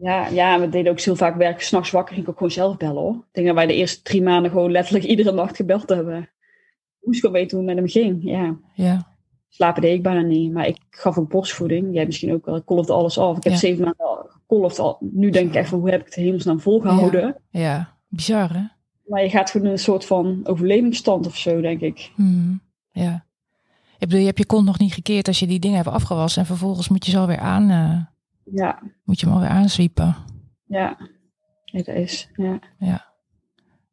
[0.00, 1.60] Ja, ja, we deden ook heel vaak werk.
[1.62, 3.14] S'nachts wakker ging ik ook gewoon zelf bellen hoor.
[3.14, 6.30] Ik denk dat wij de eerste drie maanden gewoon letterlijk iedere nacht gebeld hebben.
[7.00, 8.18] Moest gewoon weten hoe het met hem ging.
[8.30, 9.16] Ja, Ja.
[9.48, 10.52] slapen deed ik bijna niet.
[10.52, 11.94] Maar ik gaf ook borstvoeding.
[11.94, 12.56] Jij misschien ook wel.
[12.56, 13.36] Ik kolfde alles af.
[13.36, 13.58] Ik heb Ja.
[13.58, 14.78] zeven maanden al gekolfd.
[14.78, 14.96] Al.
[15.00, 17.36] Nu denk ik echt van hoe heb ik het hemelsnaam volgehouden.
[17.50, 17.96] Ja.
[18.08, 18.62] Bizar, hè?
[19.06, 22.10] Maar je gaat gewoon in een soort van overlevingsstand of zo, denk ik.
[22.14, 22.60] Hmm,
[22.92, 23.24] ja.
[23.92, 26.40] Ik bedoel, je hebt je kont nog niet gekeerd als je die dingen hebt afgewassen.
[26.40, 28.00] En vervolgens moet je ze alweer aan, uh,
[28.52, 30.16] Ja, moet je hem alweer aanzwiepen.
[30.66, 30.96] ja.
[31.72, 32.58] Dat is, ja.
[32.78, 33.06] Ja.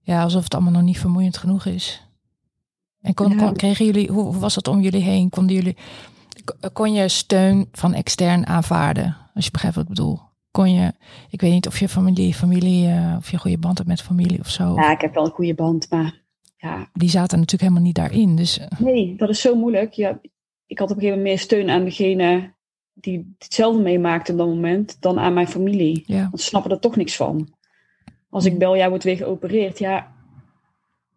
[0.01, 2.09] ja, alsof het allemaal nog niet vermoeiend genoeg is.
[3.01, 5.29] En kon, kregen jullie, hoe, hoe was het om jullie heen?
[5.29, 5.77] Konden jullie,
[6.73, 9.17] kon je steun van extern aanvaarden?
[9.33, 10.19] Als je begrijpt wat ik bedoel.
[10.51, 10.93] Kon je,
[11.29, 14.39] ik weet niet of je familie, familie eh, of je goede band hebt met familie
[14.39, 14.73] of zo.
[14.75, 16.21] Ja, ik heb wel een goede band, maar
[16.57, 18.35] ja, Die zaten natuurlijk helemaal niet daarin.
[18.35, 19.93] Dus eh, Nee, dat is zo moeilijk.
[19.93, 20.19] Ja,
[20.65, 22.53] ik had op een gegeven moment meer steun aan degene
[22.97, 26.03] die hetzelfde meemaakte op dat moment dan aan mijn familie.
[26.05, 26.21] ja.
[26.21, 27.53] Want ze snappen er toch niks van.
[28.29, 30.13] Als ik bel, jij wordt weer geopereerd, ja.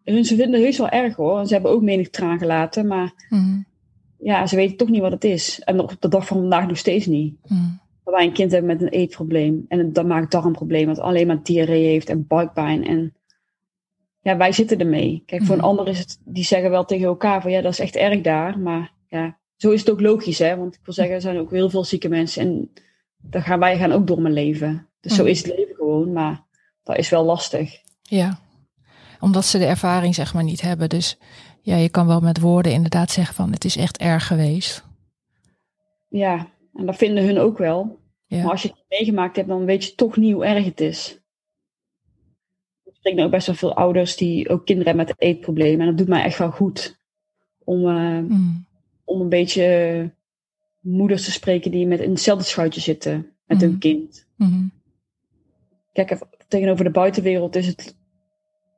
[0.03, 1.45] Hun, ze vinden het heus wel erg hoor.
[1.47, 3.59] Ze hebben ook menig traan gelaten, maar Mhm,
[4.19, 5.59] ja, ze weten toch niet wat het is.
[5.59, 7.35] En op de dag van vandaag nog steeds niet.
[7.47, 7.69] mhm,
[8.03, 9.65] Dat wij een kind hebben met een eetprobleem.
[9.67, 12.85] En dat maakt darmprobleem, wat alleen maar diarree heeft en buikpijn.
[12.87, 13.13] En
[14.21, 15.23] ja, wij zitten ermee.
[15.25, 15.63] Kijk, voor Mhm.
[15.63, 18.21] een ander is het, die zeggen wel tegen elkaar van ja, dat is echt erg
[18.21, 18.59] daar.
[18.59, 20.57] Maar ja, zo is het ook logisch, hè.
[20.57, 22.41] Want ik wil zeggen, er zijn ook heel veel zieke mensen.
[22.41, 22.71] En
[23.17, 24.87] daar gaan wij gaan ook door mijn leven.
[24.99, 26.43] Dus zo is het leven gewoon, maar
[26.83, 27.81] dat is wel lastig.
[28.01, 28.39] ja.
[29.21, 30.89] Omdat ze de ervaring zeg maar niet hebben.
[30.89, 31.17] Dus
[31.61, 34.85] ja, je kan wel met woorden inderdaad zeggen van het is echt erg geweest.
[36.07, 37.99] Ja, en dat vinden hun ook wel.
[38.25, 38.41] Ja.
[38.41, 41.19] Maar als je het meegemaakt hebt, dan weet je toch niet hoe erg het is.
[42.85, 45.79] Ik spreek nou ook best wel veel ouders die ook kinderen hebben met eetproblemen.
[45.79, 46.99] En dat doet mij echt wel goed.
[47.63, 48.49] Om, eh, Mhm,
[49.09, 50.11] om een beetje
[50.79, 53.65] moeders te spreken die met in hetzelfde schuitje zitten met Mhm.
[53.67, 54.27] hun kind.
[54.35, 54.63] mhm,
[55.93, 57.97] Kijk, even tegenover de buitenwereld is het...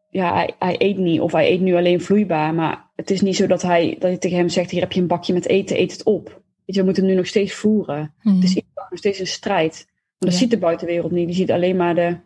[0.10, 1.20] Ja, hij, hij eet niet.
[1.22, 2.54] Of hij eet nu alleen vloeibaar.
[2.54, 4.72] Maar het is niet zo dat, hij, dat je tegen hem zegt...
[4.72, 6.26] Hier heb je een bakje met eten, eet het op.
[6.66, 8.14] Weet je, we moeten hem nu nog steeds voeren.
[8.24, 8.36] mhm.
[8.36, 9.86] Het is nog steeds een strijd.
[9.88, 10.38] Maar dat Ja.
[10.38, 11.28] ziet de buitenwereld niet.
[11.28, 12.18] Die ziet alleen maar de,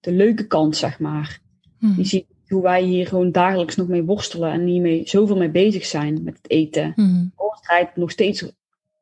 [0.00, 1.40] de leuke kant, zeg maar.
[1.78, 5.36] Mhm, Die ziet hoe wij hier gewoon dagelijks nog mee worstelen en niet mee, zoveel
[5.36, 6.92] mee bezig zijn met het eten.
[7.36, 8.52] Alles draait nog steeds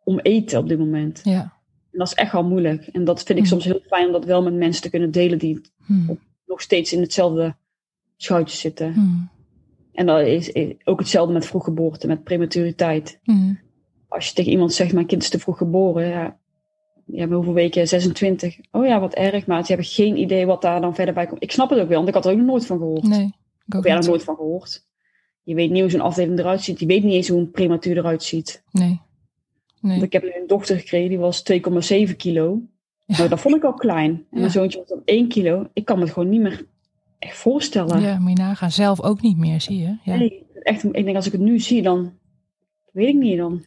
[0.05, 1.21] om eten op dit moment.
[1.25, 1.41] Ja.
[1.93, 2.87] En dat is echt wel moeilijk.
[2.87, 3.53] En dat vind ik Mhm.
[3.53, 6.15] soms heel fijn om dat wel met mensen te kunnen delen die mhm,
[6.47, 7.55] nog steeds in hetzelfde
[8.17, 8.91] schuitje zitten.
[8.91, 9.23] mhm,
[9.93, 13.21] En dat is, is ook hetzelfde met vroeggeboorte, met prematuriteit.
[14.09, 16.39] Als je tegen iemand zegt, mijn kind is te vroeg geboren, ja,
[17.07, 17.89] ja, maar hoeveel weken?
[17.89, 18.59] 26.
[18.71, 21.43] Oh ja, wat erg, maar ze hebben geen idee wat daar dan verder bij komt.
[21.43, 23.03] Ik snap het ook wel, want ik had er ook nog nooit van gehoord.
[23.03, 23.35] Nee,
[23.77, 24.89] ook jij er nooit van gehoord.
[25.43, 26.81] Je weet niet hoe zo'n afdeling eruit ziet.
[26.81, 28.63] Je weet niet eens hoe een prematuur eruit ziet.
[28.71, 29.01] Nee.
[29.81, 30.03] Want Nee.
[30.03, 32.61] ik heb nu een dochter gekregen, die was 2,7 kilo.
[33.05, 33.17] Ja.
[33.17, 34.11] Nou, dat vond ik al klein.
[34.11, 34.39] En Ja.
[34.39, 35.67] mijn zoontje was dan 1 kilo.
[35.73, 36.67] Ik kan me het gewoon niet meer
[37.19, 38.01] echt voorstellen.
[38.01, 38.71] Ja, moet je nagaan.
[38.71, 39.97] Zelf ook niet meer, zie je.
[40.05, 40.17] Ja.
[40.17, 42.13] Nee, echt, ik denk als ik het nu zie, dan
[42.93, 43.65] weet ik niet dan.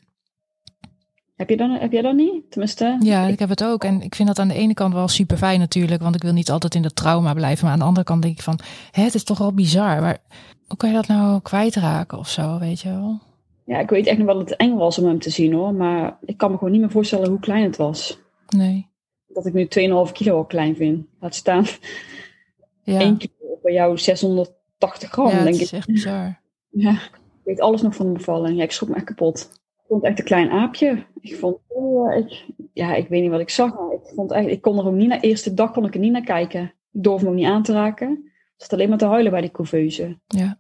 [1.36, 2.52] Heb, je dan, heb jij dat niet?
[2.52, 3.84] Tenminste, Ja, ik heb het ook.
[3.84, 6.02] En ik vind dat aan de ene kant wel super fijn natuurlijk.
[6.02, 7.64] Want ik wil niet altijd in dat trauma blijven.
[7.64, 8.60] Maar aan de andere kant denk ik van...
[8.92, 10.02] Hè, het is toch wel bizar.
[10.02, 10.18] Maar
[10.68, 13.20] hoe kan je dat nou kwijtraken of zo, weet je wel?
[13.66, 15.74] ja, ik weet echt nog wel dat het eng was om hem te zien hoor.
[15.74, 18.20] Maar ik kan me gewoon niet meer voorstellen hoe klein het was.
[18.50, 18.88] Nee.
[19.28, 19.64] Dat ik nu
[20.08, 21.06] 2,5 kilo al klein vind.
[21.20, 21.66] Laat staan
[22.84, 25.78] Ja, 1 kilo bij jou 680 gram, ja denk is ik.
[25.78, 26.40] echt bizar.
[26.70, 28.58] Ja, ik weet alles nog van de bevalling.
[28.58, 29.50] Ja, ik schrok me echt kapot.
[29.84, 31.06] Ik vond echt een klein aapje.
[31.20, 31.58] Ik vond,
[32.18, 33.74] ik, ja, ik weet niet wat ik zag.
[33.74, 36.00] Maar ik, vond echt, ik kon er ook niet naar, eerste dag kon ik er
[36.00, 36.62] niet naar kijken.
[36.92, 38.12] Ik durfde hem ook niet aan te raken.
[38.58, 40.20] Ik zat alleen maar te huilen bij die couveuse.
[40.28, 40.58] Ja.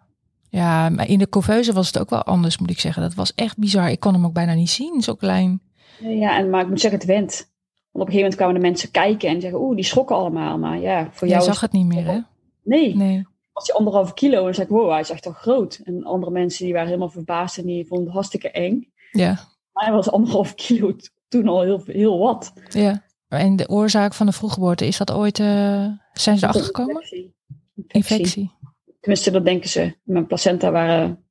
[0.49, 3.01] Ja, maar in de couveuse was het ook wel anders, moet ik zeggen.
[3.01, 3.89] Dat was echt bizar.
[3.91, 5.61] Ik kon hem ook bijna niet zien, zo klein.
[5.99, 7.51] Ja, en, maar ik moet zeggen, het went.
[7.91, 10.57] Want op een gegeven moment kwamen de mensen kijken en zeggen, oeh, die schrokken allemaal.
[10.57, 12.19] Maar ja, voor Jij jou zag het niet meer, hè?
[12.63, 13.27] Nee, Nee.
[13.53, 14.37] was hij anderhalve kilo.
[14.37, 15.81] En dan zei ik, wow, hij is echt wel groot.
[15.83, 18.91] En andere mensen die waren helemaal verbaasd en die vonden het hartstikke eng.
[19.13, 19.39] Ja.
[19.71, 20.95] Maar hij was anderhalve kilo
[21.27, 22.53] toen al heel, heel wat.
[22.69, 23.03] Ja.
[23.27, 25.39] En de oorzaak van de vroeggeboorte, is dat ooit...
[25.39, 26.95] eh, zijn ze erachter gekomen?
[26.95, 27.33] Infectie.
[27.75, 28.17] Infectie.
[28.19, 28.51] Infectie.
[28.99, 29.95] Tenminste, dat denken ze.
[30.03, 31.23] Mijn placenta waren,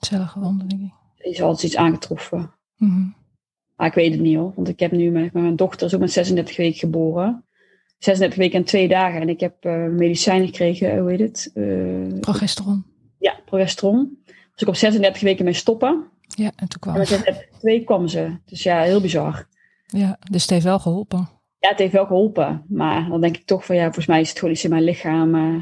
[0.00, 0.92] Cellengewonden, denk ik.
[1.16, 2.54] is altijd iets aangetroffen.
[2.76, 3.06] Mhm.
[3.76, 4.52] Maar ik weet het niet hoor.
[4.56, 7.44] Want ik heb nu met mijn dochter is ook met 36 weken geboren.
[7.98, 9.20] 36 weken en twee dagen.
[9.20, 11.50] En ik heb eh, medicijnen gekregen, hoe heet het?
[11.54, 12.84] Eh, Progesteron.
[13.18, 14.18] ja, progesteron.
[14.24, 16.04] Dus ik op 36 weken mee stoppen.
[16.38, 18.36] Ja, en toen kwam En met 36 twee kwam ze.
[18.44, 19.46] Dus ja, heel bizar.
[19.86, 21.28] Ja, dus het heeft wel geholpen.
[21.58, 22.64] Ja, het heeft wel geholpen.
[22.68, 24.82] Maar dan denk ik toch van ja, volgens mij is het gewoon iets in mijn
[24.82, 25.34] lichaam.
[25.34, 25.60] eh,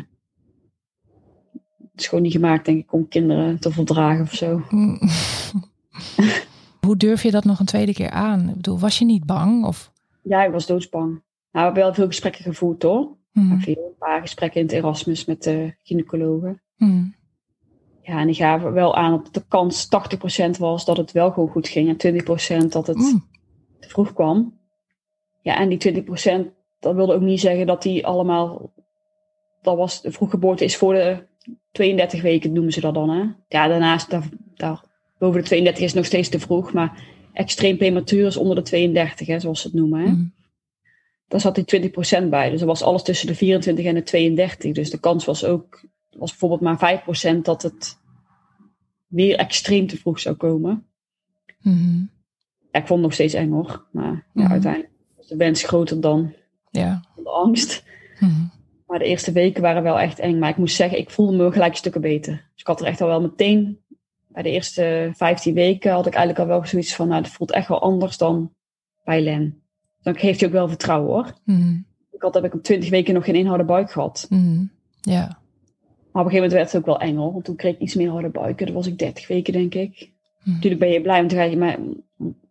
[1.93, 4.63] het is gewoon niet gemaakt, denk ik, om kinderen te verdragen of zo.
[4.71, 4.99] Mm.
[6.87, 8.49] Hoe durf je dat nog een tweede keer aan?
[8.49, 9.65] Ik bedoel, was je niet bang?
[9.65, 11.09] Of, Ja, ik was doodsbang.
[11.09, 13.15] Nou, we hebben wel veel gesprekken gevoerd hoor.
[13.59, 16.63] Veel, een paar gesprekken in het Erasmus met de gynaecologen.
[16.77, 17.15] hmm,
[18.07, 19.89] Ja, en die gaven wel aan dat de kans
[20.47, 21.89] 80% was dat het wel gewoon goed ging.
[21.89, 22.15] En
[22.65, 23.29] 20% dat het hmm.
[23.81, 24.59] te vroeg kwam.
[25.43, 28.73] Ja, en die 20% dat wilde ook niet zeggen dat die allemaal
[29.63, 31.27] dat was, de vroeggeboorte is voor de
[31.73, 33.11] 32 weken, noemen ze dat dan.
[33.11, 33.23] Hè?
[33.49, 34.85] Ja, daarnaast, daar, daar,
[35.19, 36.73] boven de 32 is nog steeds te vroeg.
[36.73, 40.01] Maar extreem prematuur is onder de 32, hè, zoals ze het noemen.
[40.01, 40.07] Hè?
[40.07, 40.25] Mhm.
[41.29, 42.51] Daar zat die 20% bij.
[42.51, 44.73] Dus er was alles tussen de 24 en de 32.
[44.73, 45.85] Dus de kans was ook,
[46.19, 47.99] was bijvoorbeeld maar 5% dat het
[49.07, 50.87] weer extreem te vroeg zou komen.
[51.61, 51.99] Mhm.
[52.71, 53.87] Ja, ik vond het nog steeds eng hoor.
[53.93, 54.53] Maar ja, Mhm.
[54.53, 56.33] uiteindelijk was de wens groter dan
[56.71, 57.01] Ja.
[57.17, 57.85] de angst.
[58.21, 58.45] Mhm.
[58.87, 60.39] Maar de eerste weken waren wel echt eng.
[60.39, 62.33] Maar ik moest zeggen, ik voelde me gelijk stukken beter.
[62.33, 63.79] Dus ik had er echt al wel meteen,
[64.29, 67.51] bij de eerste 15 weken, had ik eigenlijk al wel zoiets van, nou, het voelt
[67.53, 68.53] echt wel anders dan
[69.05, 69.63] bij Len.
[70.03, 71.33] Dan geeft hij ook wel vertrouwen hoor.
[72.11, 74.29] Ik had heb ik op 20 weken nog geen inhoud buik gehad.
[75.01, 75.39] Ja.
[76.17, 77.33] Maar op een gegeven moment werd het ook wel eng hoor.
[77.33, 78.67] Want toen kreeg ik iets meer harde buiken.
[78.67, 80.11] Dat was ik 30 weken denk ik.
[80.43, 80.55] Mhm.
[80.55, 81.79] Natuurlijk ben je blij, want dan ga je, maar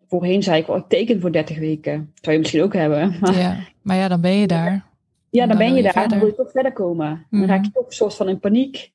[0.08, 1.97] voorheen zei ik wel, ik teken voor 30 weken.
[2.13, 3.15] Dat zou je misschien ook hebben.
[3.21, 3.58] Maar ja.
[3.82, 4.71] Maar ja, dan ben je daar.
[5.30, 6.10] ja, dan dan ben je je daar.
[6.10, 7.25] Dan wil je toch verder komen.
[7.30, 7.41] Mhm.
[7.41, 8.91] Dan raak je toch een soort van in paniek.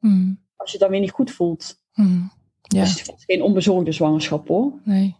[0.00, 0.32] Mhm.
[0.56, 1.80] Als je het dan weer niet goed voelt.
[1.94, 2.20] Mhm.
[2.62, 2.80] Ja.
[2.80, 4.72] Dus het was geen onbezorgde zwangerschap hoor.
[4.84, 5.14] Nee.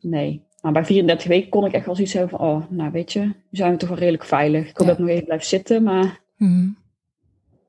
[0.00, 0.42] Nee.
[0.60, 3.20] Maar bij 34 weken kon ik echt wel zoiets hebben van, oh, nou weet je,
[3.20, 4.68] nu zijn we toch wel redelijk veilig.
[4.68, 4.92] Ik hoop Ja.
[4.92, 6.68] dat ik nog even blijf zitten, maar Mhm.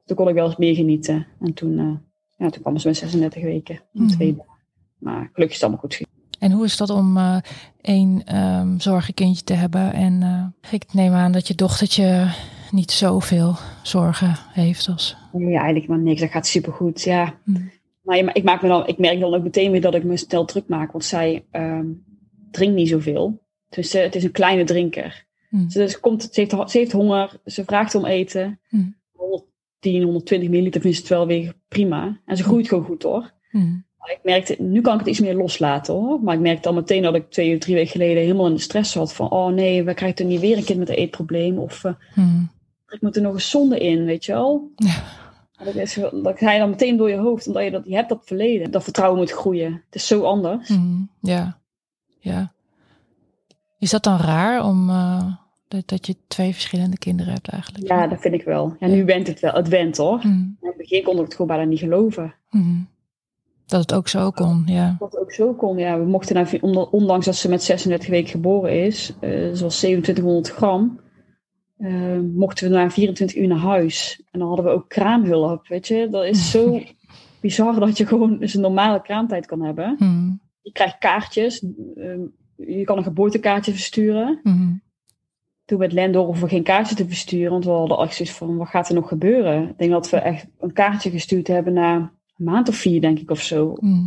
[0.05, 1.27] Toen kon ik wel eens meer genieten.
[1.39, 1.95] En toen, eh,
[2.37, 3.81] ja, toen kwam ze met 36 weken.
[3.91, 4.07] Mhm.
[4.07, 4.51] Twee dagen.
[4.97, 6.11] Maar gelukkig is het allemaal goed gegaan.
[6.39, 7.37] En hoe is dat om eh
[7.81, 9.93] één ehm zorgenkindje te hebben?
[9.93, 12.33] En eh, ik neem aan dat je dochtertje
[12.71, 15.15] niet zoveel zorgen heeft als.
[15.37, 16.21] Ja, eigenlijk maar niks.
[16.21, 17.33] Dat gaat supergoed, ja.
[17.43, 17.61] Mhm.
[18.01, 20.45] Maar ik, maak me dan, ik merk dan ook meteen weer dat ik me snel
[20.45, 20.91] druk maak.
[20.91, 21.85] Want zij ehm,
[22.51, 23.41] drinkt niet zoveel.
[23.69, 25.25] Dus eh, het is een kleine drinker.
[25.49, 25.69] Mhm.
[25.69, 27.39] Ze, ze komt, ze, heeft, ze heeft honger.
[27.45, 28.59] Ze vraagt om eten.
[29.83, 32.19] 110, 120 milliliter vindt ze het wel weer prima.
[32.25, 33.31] En ze groeit gewoon goed hoor.
[33.51, 33.71] Mhm.
[33.97, 36.19] Maar ik merkte, nu kan ik het iets meer loslaten hoor.
[36.23, 38.59] Maar ik merkte al meteen dat ik twee of drie weken geleden helemaal in de
[38.59, 39.13] stress zat.
[39.13, 41.57] Van, oh nee, we krijgen er niet weer een kind met een eetprobleem.
[41.57, 42.41] Of eh, Mhm.
[42.87, 44.71] ik moet er nog een zonde in, weet je wel.
[44.75, 45.03] Ja.
[45.65, 45.93] Dat, is,
[46.23, 47.47] dat ga je dan meteen door je hoofd.
[47.47, 48.71] Omdat je, dat, je hebt dat verleden.
[48.71, 49.71] Dat vertrouwen moet groeien.
[49.85, 50.69] Het is zo anders.
[50.69, 51.01] Mhm.
[51.21, 51.59] Ja.
[52.19, 52.53] Ja.
[53.79, 55.33] Is dat dan raar om eh,
[55.75, 57.87] dat, dat je twee verschillende kinderen hebt eigenlijk?
[57.87, 58.75] Ja, dat vind ik wel.
[58.79, 59.53] Ja, nu went het wel.
[59.53, 60.17] Het went hoor.
[60.17, 60.27] Mhm.
[60.27, 62.33] In het begin kon ik het gewoon bijna niet geloven.
[62.49, 62.75] Mhm.
[63.65, 64.95] Dat het ook zo kon, ja.
[64.99, 65.77] Dat het ook zo kon.
[65.77, 69.77] Ja, we mochten naar, on- ondanks dat ze met 36 weken geboren is, eh zoals
[69.77, 70.99] 2700 gram,
[71.77, 74.21] eh, mochten we na 24 uur naar huis.
[74.31, 76.07] En dan hadden we ook kraamhulp, weet je.
[76.11, 76.79] Dat is zo
[77.41, 79.95] bizar dat je gewoon dus een normale kraamtijd kan hebben.
[79.99, 80.31] Mhm.
[80.61, 81.63] Je krijgt kaartjes.
[81.95, 82.15] eh,
[82.55, 84.39] je kan een geboortekaartje versturen.
[84.43, 84.71] Mhm.
[85.65, 88.35] Toen werd Len door of we geen kaartje te versturen, want we hadden echt zoiets
[88.35, 89.69] van, wat gaat er nog gebeuren?
[89.69, 93.19] Ik denk dat we echt een kaartje gestuurd hebben na een maand of vier, denk
[93.19, 93.75] ik, of zo.
[93.79, 94.05] Mhm.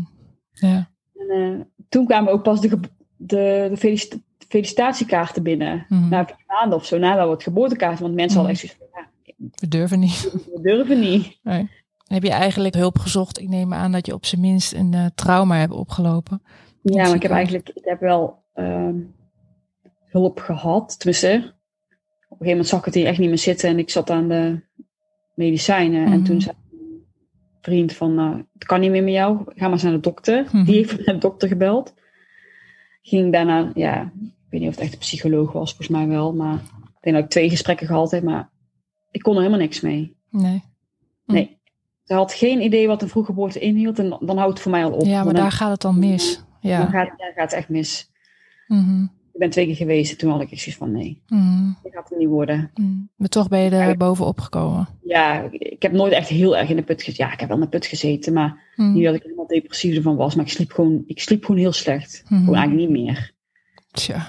[0.52, 0.90] Ja.
[1.14, 2.80] En, eh, toen kwamen ook pas de,
[3.16, 4.16] de, de felicita-
[4.48, 5.86] felicitatiekaarten binnen.
[5.88, 6.08] Mhm.
[6.08, 8.00] Na vier maanden of zo, nadat we het geboortekaart.
[8.00, 10.30] Want mensen hadden echt zoiets van, ja, We durven niet.
[10.54, 11.38] we durven niet.
[11.42, 11.68] Nee.
[12.06, 13.40] Heb je eigenlijk hulp gezocht?
[13.40, 16.42] Ik neem aan dat je op zijn minst een eh, trauma hebt opgelopen.
[16.82, 18.94] Ja, maar ik heb eigenlijk ik heb wel ehm,
[20.06, 20.98] hulp gehad.
[20.98, 21.42] Tenminste, op een
[22.28, 23.68] gegeven moment zag ik het hier echt niet meer zitten.
[23.68, 24.60] En ik zat aan de
[25.34, 26.04] medicijnen.
[26.06, 26.22] En Mhm.
[26.24, 27.04] toen zei een
[27.60, 29.38] vriend van, nou, het kan niet meer met jou.
[29.46, 30.44] Ga maar eens naar de dokter.
[30.52, 30.64] Mhm.
[30.64, 31.94] Die heeft naar de dokter gebeld.
[33.02, 35.68] Ging daarna, ja, ik weet niet of het echt een psycholoog was.
[35.74, 36.34] Volgens mij wel.
[36.34, 38.22] Maar ik denk dat ik twee gesprekken gehad heb.
[38.22, 38.48] Maar
[39.10, 40.16] ik kon er helemaal niks mee.
[40.30, 40.62] Nee.
[41.26, 41.54] Nee.
[42.04, 43.98] Ze had geen idee wat een vroeggeboorte inhield.
[43.98, 45.04] En dan, dan houdt het voor mij al op.
[45.06, 46.34] Ja, maar Dan- daar gaat het dan mis.
[46.60, 46.86] dan Ja.
[46.86, 48.10] gaat, ja, gaat het echt mis.
[48.66, 49.06] Mhm.
[49.36, 51.70] Ik ben twee keer geweest en toen had ik zoiets van nee, Mhm.
[51.82, 52.70] dat gaat het niet worden.
[52.74, 52.88] Mhm.
[53.16, 54.88] Maar toch ben je er bovenop gekomen.
[55.04, 57.24] Ja, ik heb nooit echt heel erg in de put gezeten.
[57.26, 58.92] Ja, ik heb wel in de put gezeten, maar Mhm.
[58.92, 60.34] niet dat ik helemaal depressief ervan was.
[60.34, 62.22] Maar ik sliep gewoon, ik sliep gewoon heel slecht.
[62.28, 62.40] Mhm.
[62.40, 63.32] Gewoon eigenlijk niet meer.
[63.90, 64.26] Tja.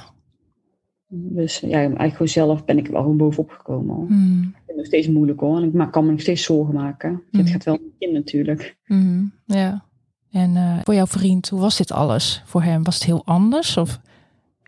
[1.07, 3.95] Dus ja, eigenlijk gewoon zelf ben ik wel gewoon bovenop gekomen.
[3.95, 4.05] hoor.
[4.05, 4.37] Mhm.
[4.41, 5.57] Ik vind het nog steeds moeilijk hoor.
[5.61, 7.21] En ik kan me nog steeds zorgen maken.
[7.31, 8.77] Het gaat wel kind natuurlijk.
[8.85, 9.23] Mhm.
[9.45, 9.85] Ja.
[10.31, 12.83] En eh, voor jouw vriend, hoe was dit alles voor hem?
[12.83, 13.99] Was het heel anders of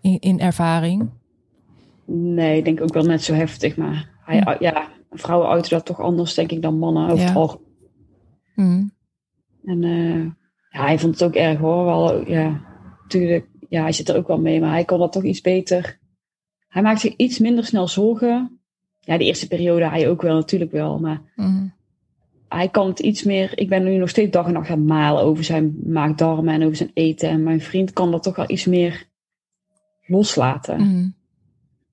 [0.00, 1.08] in, in ervaring?
[2.04, 3.76] Nee, ik denk ook wel net zo heftig.
[3.76, 4.56] Maar hij, Mhm.
[4.64, 7.34] ja, vrouwen uiten dat toch anders denk ik dan mannen over het Ja.
[7.34, 7.66] algemeen.
[8.54, 8.84] Mhm.
[9.64, 10.24] En eh,
[10.70, 11.84] ja, hij vond het ook erg hoor.
[11.84, 12.60] Wel, ja,
[13.02, 15.98] natuurlijk, ja, hij zit er ook wel mee, maar hij kon dat toch iets beter.
[16.68, 18.60] Hij maakt zich iets minder snel zorgen.
[19.00, 20.98] Ja, de eerste periode hij ook wel, natuurlijk wel.
[20.98, 21.66] Maar Mhm.
[22.48, 23.58] hij kan het iets meer.
[23.58, 26.62] Ik ben nu nog steeds dag en nacht aan het malen over zijn maagdarmen en
[26.62, 27.28] over zijn eten.
[27.28, 29.08] En mijn vriend kan dat toch wel iets meer
[30.10, 30.80] loslaten.
[30.80, 31.08] Mhm.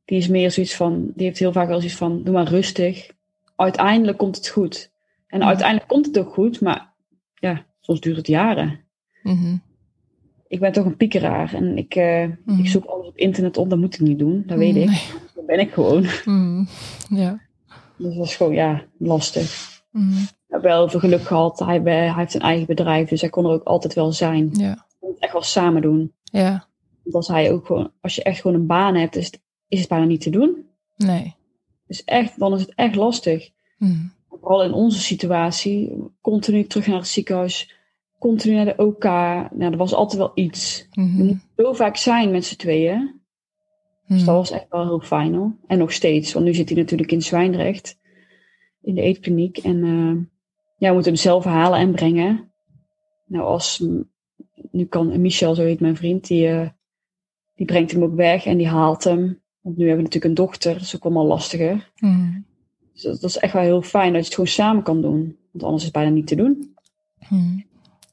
[0.06, 3.12] Die is meer zoiets van, die heeft heel vaak wel zoiets van, doe maar rustig.
[3.56, 4.92] Uiteindelijk komt het goed.
[5.28, 5.48] En Mhm.
[5.48, 6.94] uiteindelijk komt het ook goed, maar
[7.36, 8.80] ja, soms duurt het jaren.
[9.24, 9.56] Mhm.
[10.50, 12.60] ik ben toch een piekeraar en ik, eh, Mhm.
[12.60, 13.70] ik zoek alles op internet op.
[13.70, 14.86] Dat moet ik niet doen, dat weet ik.
[14.86, 15.02] Nee.
[15.36, 16.02] Dat ben ik gewoon.
[17.10, 17.40] Ja.
[17.98, 19.76] Dus dat was gewoon, ja, lastig.
[19.94, 21.60] Ik heb wel heel veel geluk gehad.
[21.60, 24.50] Hij, be- hij heeft een eigen bedrijf, dus hij kon er ook altijd wel zijn.
[24.54, 24.86] Ja.
[25.00, 26.14] We het echt wel samen doen.
[26.24, 26.67] Ja.
[27.12, 29.90] Als hij ook gewoon, als je echt gewoon een baan hebt, is het, is het
[29.90, 30.66] bijna niet te doen.
[30.98, 31.36] Nee.
[31.88, 33.50] Dus echt, dan is het echt lastig.
[33.78, 34.06] Mhm.
[34.30, 37.74] Vooral in onze situatie, continu terug naar het ziekenhuis,
[38.20, 39.04] continu naar de OK.
[39.04, 40.88] Nou, er was altijd wel iets.
[40.92, 43.16] We moeten zo vaak zijn met z'n tweeën.
[44.08, 44.26] Dus Mhm.
[44.26, 45.56] dat was echt wel heel fijn hoor.
[45.68, 48.00] En nog steeds, want nu zit hij natuurlijk in Zwijndrecht,
[48.82, 49.58] in de eetkliniek.
[49.58, 50.26] En eh,
[50.78, 52.52] ja, we moeten hem zelf halen en brengen.
[53.26, 53.84] Nou, als,
[54.72, 56.70] nu kan Michel, zo heet mijn vriend, die, eh,
[57.58, 59.42] die brengt hem ook weg en die haalt hem.
[59.62, 61.92] Want nu hebben we natuurlijk een dochter, dat is ook allemaal lastiger.
[62.00, 62.40] Mhm.
[62.94, 65.38] Dus dat, dat is echt wel heel fijn dat je het gewoon samen kan doen.
[65.52, 66.76] Want anders is het bijna niet te doen.
[67.30, 67.60] Mhm.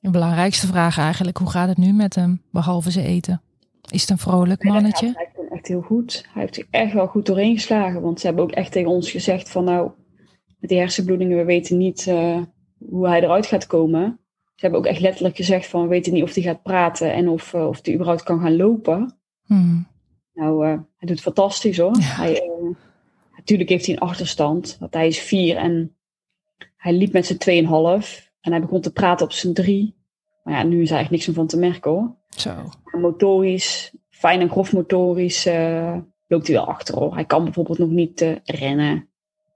[0.00, 3.42] De belangrijkste vraag eigenlijk, hoe gaat het nu met hem, behalve ze eten?
[3.90, 5.06] Is het een vrolijk mannetje?
[5.06, 6.26] gaat eigenlijk gewoon echt heel goed.
[6.32, 8.02] Hij heeft er echt wel goed doorheen geslagen.
[8.02, 9.90] Want ze hebben ook echt tegen ons gezegd van nou,
[10.58, 12.42] met die hersenbloedingen, we weten niet eh,
[12.88, 14.18] hoe hij eruit gaat komen.
[14.54, 17.28] Ze hebben ook echt letterlijk gezegd van we weten niet of hij gaat praten en
[17.28, 19.18] of, eh, of hij überhaupt kan gaan lopen.
[19.46, 19.82] Mhm.
[20.34, 21.96] Nou, eh, hij doet fantastisch hoor.
[21.98, 22.02] Ja.
[22.02, 22.76] Hij, eh,
[23.36, 24.76] natuurlijk heeft hij een achterstand.
[24.80, 25.96] Want hij is vier en
[26.76, 28.32] hij liep met zijn tweeënhalf.
[28.40, 29.96] En hij begon te praten op zijn drie.
[30.42, 32.14] Maar ja, nu is er eigenlijk niks meer van te merken hoor.
[32.28, 32.50] Zo.
[33.00, 37.14] Motorisch, fijn en grof motorisch, eh, loopt hij wel achter hoor.
[37.14, 38.94] Hij kan bijvoorbeeld nog niet rennen.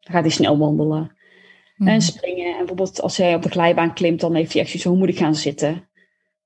[0.01, 1.17] Dan gaat hij snel wandelen.
[1.77, 1.89] Mhm.
[1.89, 2.51] En springen.
[2.51, 5.09] En bijvoorbeeld als hij op de glijbaan klimt, dan heeft hij echt zoiets hoe moet
[5.09, 5.88] ik gaan zitten?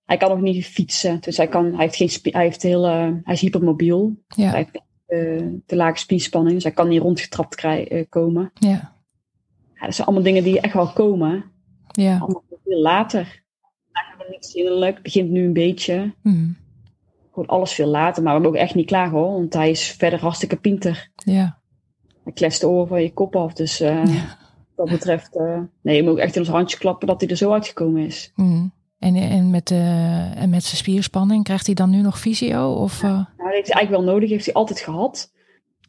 [0.05, 1.21] Hij kan nog niet fietsen.
[1.21, 4.17] Dus hij, kan, hij heeft geen hij, heeft heel, eh, hij is hypermobiel.
[4.29, 8.51] Hij Ja, heeft eh, te lage spierspanning, dus hij kan niet rondgetrapt eh, komen.
[8.55, 8.69] ja,
[9.75, 11.45] Ja, dat zijn allemaal dingen die echt wel komen.
[11.93, 12.19] ja.
[12.19, 13.43] Allemaal veel later.
[13.93, 14.95] Hij heeft niks zindelijk.
[14.95, 16.15] Het begint nu een beetje.
[16.23, 16.51] Mhm.
[17.33, 18.23] Gewoon alles veel later.
[18.23, 19.33] Maar we hebben ook echt niet klaar hoor.
[19.33, 21.11] Want hij is verder hartstikke pinter.
[21.15, 21.59] Ja,
[22.25, 23.53] Hij klest de oren van je kop af.
[23.53, 24.39] Dus eh, ja.
[24.75, 25.37] wat dat betreft...
[25.37, 28.07] eh, nee, je moet ook echt in ons handje klappen dat hij er zo uitgekomen
[28.07, 28.33] is.
[28.37, 28.67] Mhm.
[29.03, 32.73] En, en, met, en met zijn spierspanning, krijgt hij dan nu nog visio?
[32.73, 34.31] Of, eh, Nou, dat heeft hij eigenlijk wel nodig.
[34.31, 35.33] Heeft hij altijd gehad.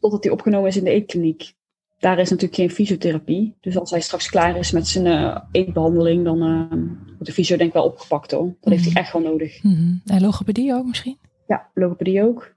[0.00, 1.54] Totdat hij opgenomen is in de eetkliniek.
[1.98, 3.56] Daar is natuurlijk geen fysiotherapie.
[3.60, 7.56] Dus als hij straks klaar is met zijn eh, eetbehandeling, dan eh, wordt de fysio
[7.56, 8.54] denk ik wel opgepakt hoor.
[8.60, 9.62] Dat heeft hij echt wel nodig.
[9.62, 9.94] mhm.
[10.04, 11.18] En logopedie ook misschien?
[11.46, 12.54] Ja, logopedie ook.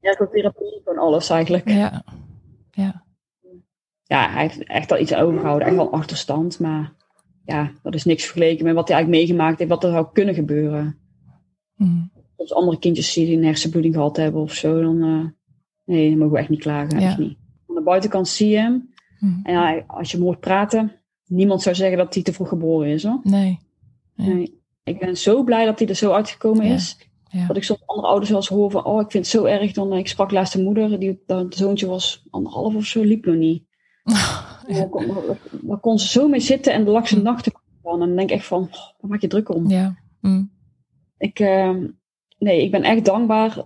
[0.00, 1.68] Ergotherapie, gewoon alles eigenlijk.
[1.68, 2.04] Ja,
[2.70, 3.04] ja.
[4.04, 5.66] Ja, hij heeft echt al iets overgehouden.
[5.66, 6.60] Echt wel een achterstand.
[6.60, 6.92] Maar
[7.44, 9.70] ja, dat is niks vergeleken met wat hij eigenlijk meegemaakt heeft.
[9.70, 10.98] Wat er zou kunnen gebeuren.
[11.76, 12.00] Mhm.
[12.36, 15.02] Als andere kindjes die een hersenbloeding gehad hebben of zo, dan...
[15.02, 15.24] eh,
[15.94, 17.00] nee, dan mogen we echt niet klagen.
[17.00, 17.06] Ja.
[17.08, 17.36] Echt niet.
[17.68, 18.90] Aan de buitenkant zie je hem.
[19.20, 19.40] Mhm.
[19.42, 20.92] En hij- als je hem hoort praten,
[21.26, 23.20] niemand zou zeggen dat hij te vroeg geboren is hoor.
[23.22, 23.58] Nee.
[24.14, 24.24] Ja.
[24.26, 24.60] Nee.
[24.84, 26.74] Ik ben zo blij dat hij er zo uitgekomen Ja.
[26.74, 26.98] is.
[27.30, 27.46] Ja.
[27.46, 29.72] Dat ik soms andere ouders wel eens hoor van, oh ik vind het zo erg.
[29.72, 33.24] Dan, eh, ik sprak laatst een moeder, die, dat zoontje was anderhalf of zo, liep
[33.24, 33.64] nog niet.
[34.68, 37.92] Daar kon, daar- daar kon ze zo mee zitten en de lag ze nachten van.
[37.92, 39.68] En dan denk ik echt van, oh, waar maak je druk om?
[39.68, 39.96] Ja.
[40.20, 40.42] Mhm.
[41.18, 41.86] Ik, ehm,
[42.38, 43.56] nee, ik ben echt dankbaar.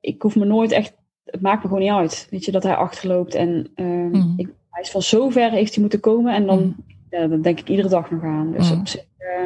[0.00, 2.26] Ik hoef me nooit echt, het maakt me gewoon niet uit.
[2.30, 3.34] Weet je, dat hij achterloopt.
[3.34, 4.32] En ehm, Mhm.
[4.36, 6.34] ik, hij is van zo ver heeft hij moeten komen.
[6.34, 6.76] En dan,
[7.10, 8.52] ja, dan denk ik iedere dag nog aan.
[8.52, 9.44] Dus op zich, eh,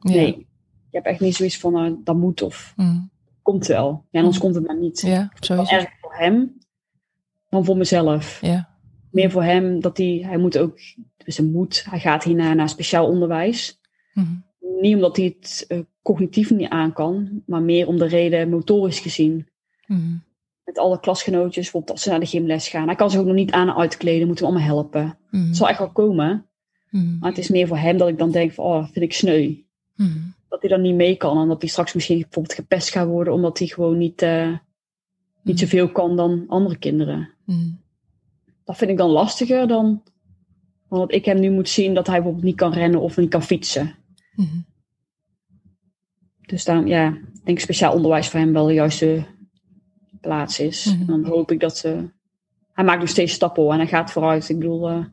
[0.00, 0.12] Ja.
[0.14, 0.36] nee.
[0.88, 2.74] Ik heb echt niet zoiets van, eh, dat moet of
[3.42, 4.04] komt wel.
[4.10, 5.00] Ja, anders komt het maar niet.
[5.00, 5.80] Ja, zo Dan is het.
[5.80, 6.58] erg voor hem
[7.48, 8.38] dan voor mezelf.
[8.40, 8.70] Ja.
[9.12, 10.78] Meer voor hem dat hij, hij moet ook,
[11.24, 13.80] dus hij moet, hij gaat hierna naar speciaal onderwijs.
[14.14, 14.26] Mhm.
[14.80, 19.00] Niet omdat hij het eh, cognitief niet aan kan, maar meer om de reden motorisch
[19.00, 19.48] gezien.
[19.86, 20.16] Mhm.
[20.64, 22.86] Met alle klasgenootjes, bijvoorbeeld als ze naar de gymles gaan.
[22.86, 25.18] Hij kan zich ook nog niet aan en uitkleden, moeten we allemaal helpen.
[25.30, 25.46] Mhm.
[25.46, 26.46] Het zal echt wel komen,
[27.20, 29.54] maar het is meer voor hem dat ik dan denk van, oh, vind ik sneu.
[30.48, 33.32] Dat hij dan niet mee kan en dat hij straks misschien bijvoorbeeld gepest gaat worden,
[33.32, 34.56] omdat hij gewoon niet, eh,
[35.42, 37.30] niet zoveel kan dan andere kinderen.
[38.64, 40.02] Dat vind ik dan lastiger dan,
[40.88, 43.30] dan dat ik hem nu moet zien dat hij bijvoorbeeld niet kan rennen of niet
[43.30, 43.94] kan fietsen.
[44.34, 44.56] Mhm.
[46.46, 49.24] Dus daarom, ja, ik denk speciaal onderwijs voor hem wel de juiste
[50.20, 50.84] plaats is.
[50.84, 51.00] Mhm.
[51.00, 52.08] En dan hoop ik dat ze...
[52.72, 54.48] Hij maakt nog steeds stappen en hij gaat vooruit.
[54.48, 55.04] Ik bedoel, eh,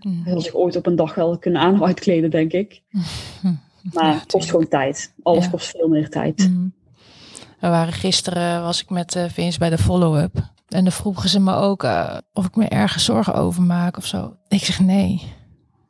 [0.00, 0.22] Mhm.
[0.22, 2.82] hij zal zich ooit op een dag wel kunnen aan- uitkleden, denk ik.
[3.92, 5.14] Maar Ja, het kost gewoon tijd.
[5.22, 5.50] Alles Ja.
[5.50, 6.50] kost veel meer tijd.
[7.60, 10.50] We waren gisteren, was ik met eh Vince bij de follow-up.
[10.72, 14.06] En dan vroegen ze me ook eh, of ik me ergens zorgen over maak of
[14.06, 14.36] zo.
[14.48, 15.22] Ik zeg nee.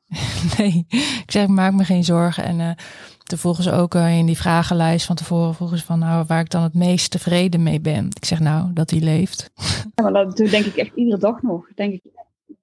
[0.59, 0.87] nee.
[0.89, 2.45] Ik zeg, maak me geen zorgen.
[2.45, 2.71] En eh,
[3.23, 6.41] toen vroegen ze ook eh, in die vragenlijst van tevoren, vroegen ze van nou, waar
[6.41, 8.07] ik dan het meest tevreden mee ben.
[8.07, 9.51] Ik zeg nou, dat hij leeft.
[9.95, 11.67] Ja, maar dat doe denk ik echt iedere dag nog.
[11.75, 12.03] Denk ik,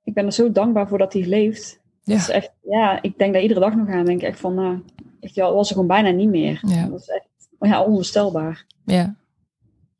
[0.04, 1.80] ik ben er zo dankbaar voor dat hij leeft.
[2.04, 2.14] Ja.
[2.14, 4.06] Dat is echt, ja, ik denk daar iedere dag nog aan.
[4.06, 4.84] denk ik echt van, nou,
[5.20, 6.62] echt, ja, was er gewoon bijna niet meer.
[6.68, 6.88] Ja.
[6.88, 7.28] Dat is echt
[7.60, 8.66] ja, onvoorstelbaar.
[8.86, 9.16] Ja.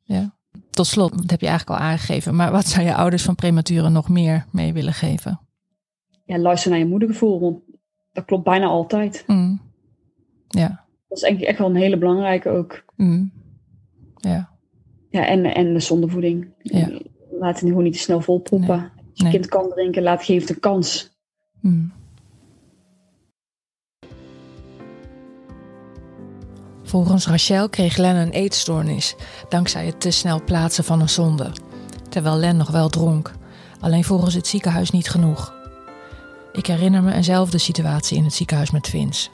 [0.02, 0.34] ja.
[0.80, 2.36] Tot slot, dat heb je eigenlijk al aangegeven.
[2.36, 5.40] Maar wat zou je ouders van prematuren nog meer mee willen geven?
[6.24, 7.58] ja, luister naar je moedergevoel, want
[8.12, 9.24] dat klopt bijna altijd.
[9.26, 9.60] Mm.
[10.48, 10.84] Ja.
[11.08, 12.84] Dat is eigenlijk echt wel een hele belangrijke ook.
[12.96, 13.32] Mm.
[14.16, 14.50] Ja.
[15.10, 16.48] Ja, en, en de zondevoeding.
[16.58, 16.88] Ja.
[17.30, 18.78] Laat het gewoon niet te snel volproppen.
[18.80, 19.32] Als je Nee.
[19.32, 21.18] kind kan drinken, laat geef het een kans.
[21.60, 21.92] Mm.
[26.90, 29.14] Volgens Rachel kreeg Len een eetstoornis
[29.48, 31.50] dankzij het te snel plaatsen van een zonde.
[32.08, 33.32] Terwijl Len nog wel dronk.
[33.80, 35.54] Alleen volgens het ziekenhuis niet genoeg.
[36.52, 39.28] Ik herinner me eenzelfde situatie in het ziekenhuis met Vince.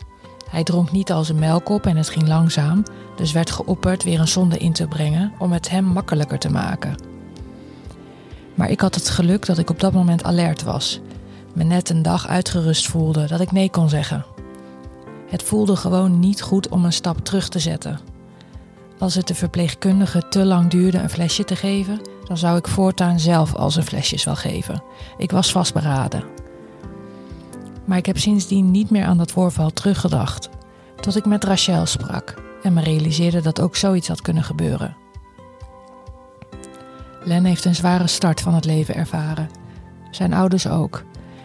[0.50, 2.82] Hij dronk niet als een melk op en het ging langzaam,
[3.16, 7.02] dus werd geopperd weer een zonde in te brengen om het hem makkelijker te maken.
[8.54, 11.00] Maar ik had het geluk dat ik op dat moment alert was,
[11.54, 14.35] me net een dag uitgerust voelde dat ik nee kon zeggen.
[15.28, 18.00] Het voelde gewoon niet goed om een stap terug te zetten.
[18.98, 23.20] Als het de verpleegkundige te lang duurde een flesje te geven, dan zou ik voortaan
[23.20, 24.82] zelf al zijn flesjes wel geven.
[25.16, 26.24] Ik was vastberaden.
[27.84, 30.48] Maar ik heb sindsdien niet meer aan dat voorval teruggedacht.
[31.00, 34.96] Tot ik met Rachel sprak en me realiseerde dat ook zoiets had kunnen gebeuren.
[37.24, 39.50] Len heeft een zware start van het leven ervaren.
[40.10, 41.02] Zijn ouders ook.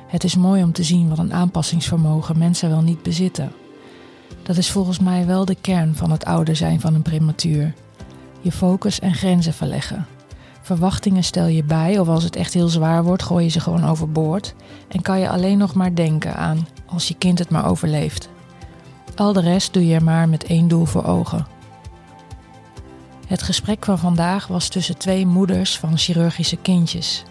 [0.08, 3.52] Het is mooi om te zien wat een aanpassingsvermogen mensen wel niet bezitten.
[4.44, 7.74] Dat is volgens mij wel de kern van het ouder zijn van een prematuur.
[8.42, 10.06] Je focus en grenzen verleggen.
[10.62, 13.86] Verwachtingen stel je bij of als het echt heel zwaar wordt, gooi je ze gewoon
[13.86, 14.54] overboord
[14.88, 18.30] en kan je alleen nog maar denken aan als je kind het maar overleeft.
[19.16, 21.48] Al de rest doe je er maar met één doel voor ogen.
[23.28, 27.24] Het gesprek van vandaag was tussen twee moeders van chirurgische kindjes.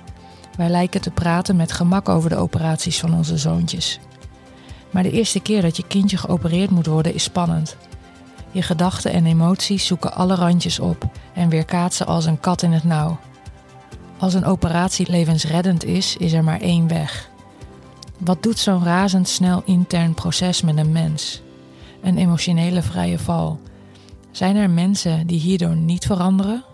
[0.56, 4.00] Wij lijken te praten met gemak over de operaties van onze zoontjes.
[4.90, 7.76] Maar de eerste keer dat je kindje geopereerd moet worden is spannend.
[8.50, 12.84] Je gedachten en emoties zoeken alle randjes op en weerkaatsen als een kat in het
[12.84, 13.18] nauw.
[14.18, 17.30] Als een operatie levensreddend is, is er maar één weg.
[18.18, 21.42] Wat doet zo'n razendsnel intern proces met een mens?
[22.02, 23.60] Een emotionele vrije val.
[24.30, 26.64] Zijn er mensen die hierdoor niet veranderen?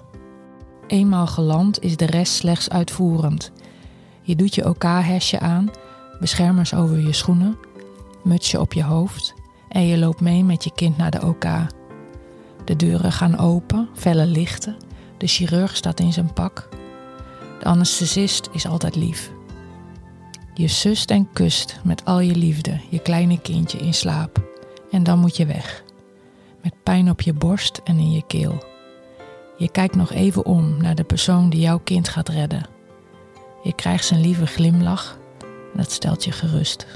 [0.87, 3.53] Eenmaal geland is de rest slechts uitvoerend.
[4.23, 5.71] Je doet je OK-hesje aan,
[6.21, 7.57] beschermers over je schoenen,
[8.27, 9.35] mutsje op je hoofd
[9.69, 11.47] en je loopt mee met je kind naar de OK.
[12.65, 14.77] De deuren gaan open, felle lichten,
[15.19, 16.69] de chirurg staat in zijn pak.
[17.59, 19.33] De anesthesist is altijd lief.
[20.55, 24.45] Je sust en kust met al je liefde je kleine kindje in slaap.
[24.91, 25.85] En dan moet je weg.
[26.63, 28.65] Met pijn op je borst en in je keel.
[29.57, 32.67] Je kijkt nog even om naar de persoon die jouw kind gaat redden.
[33.63, 36.87] Je krijgt zijn lieve glimlach en dat stelt je gerust.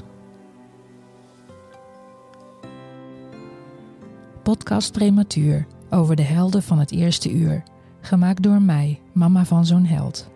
[4.43, 7.63] Podcast Prematuur over de helden van het eerste uur.
[8.01, 10.29] Gemaakt door mij, mama van zo'n held.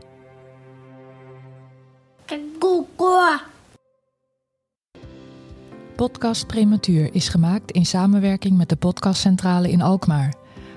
[5.95, 10.33] Podcast Prematuur is gemaakt in samenwerking met de Podcastcentrale in Alkmaar.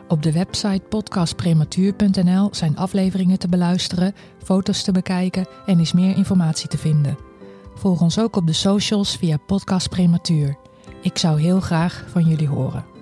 [0.09, 6.69] Op de website podcastprematuur.nl zijn afleveringen te beluisteren, foto's te bekijken en is meer informatie
[6.69, 7.19] te vinden.
[7.75, 10.57] Volg ons ook op de socials via Podcast Prematuur.
[11.03, 12.98] Ik zou heel graag van jullie horen.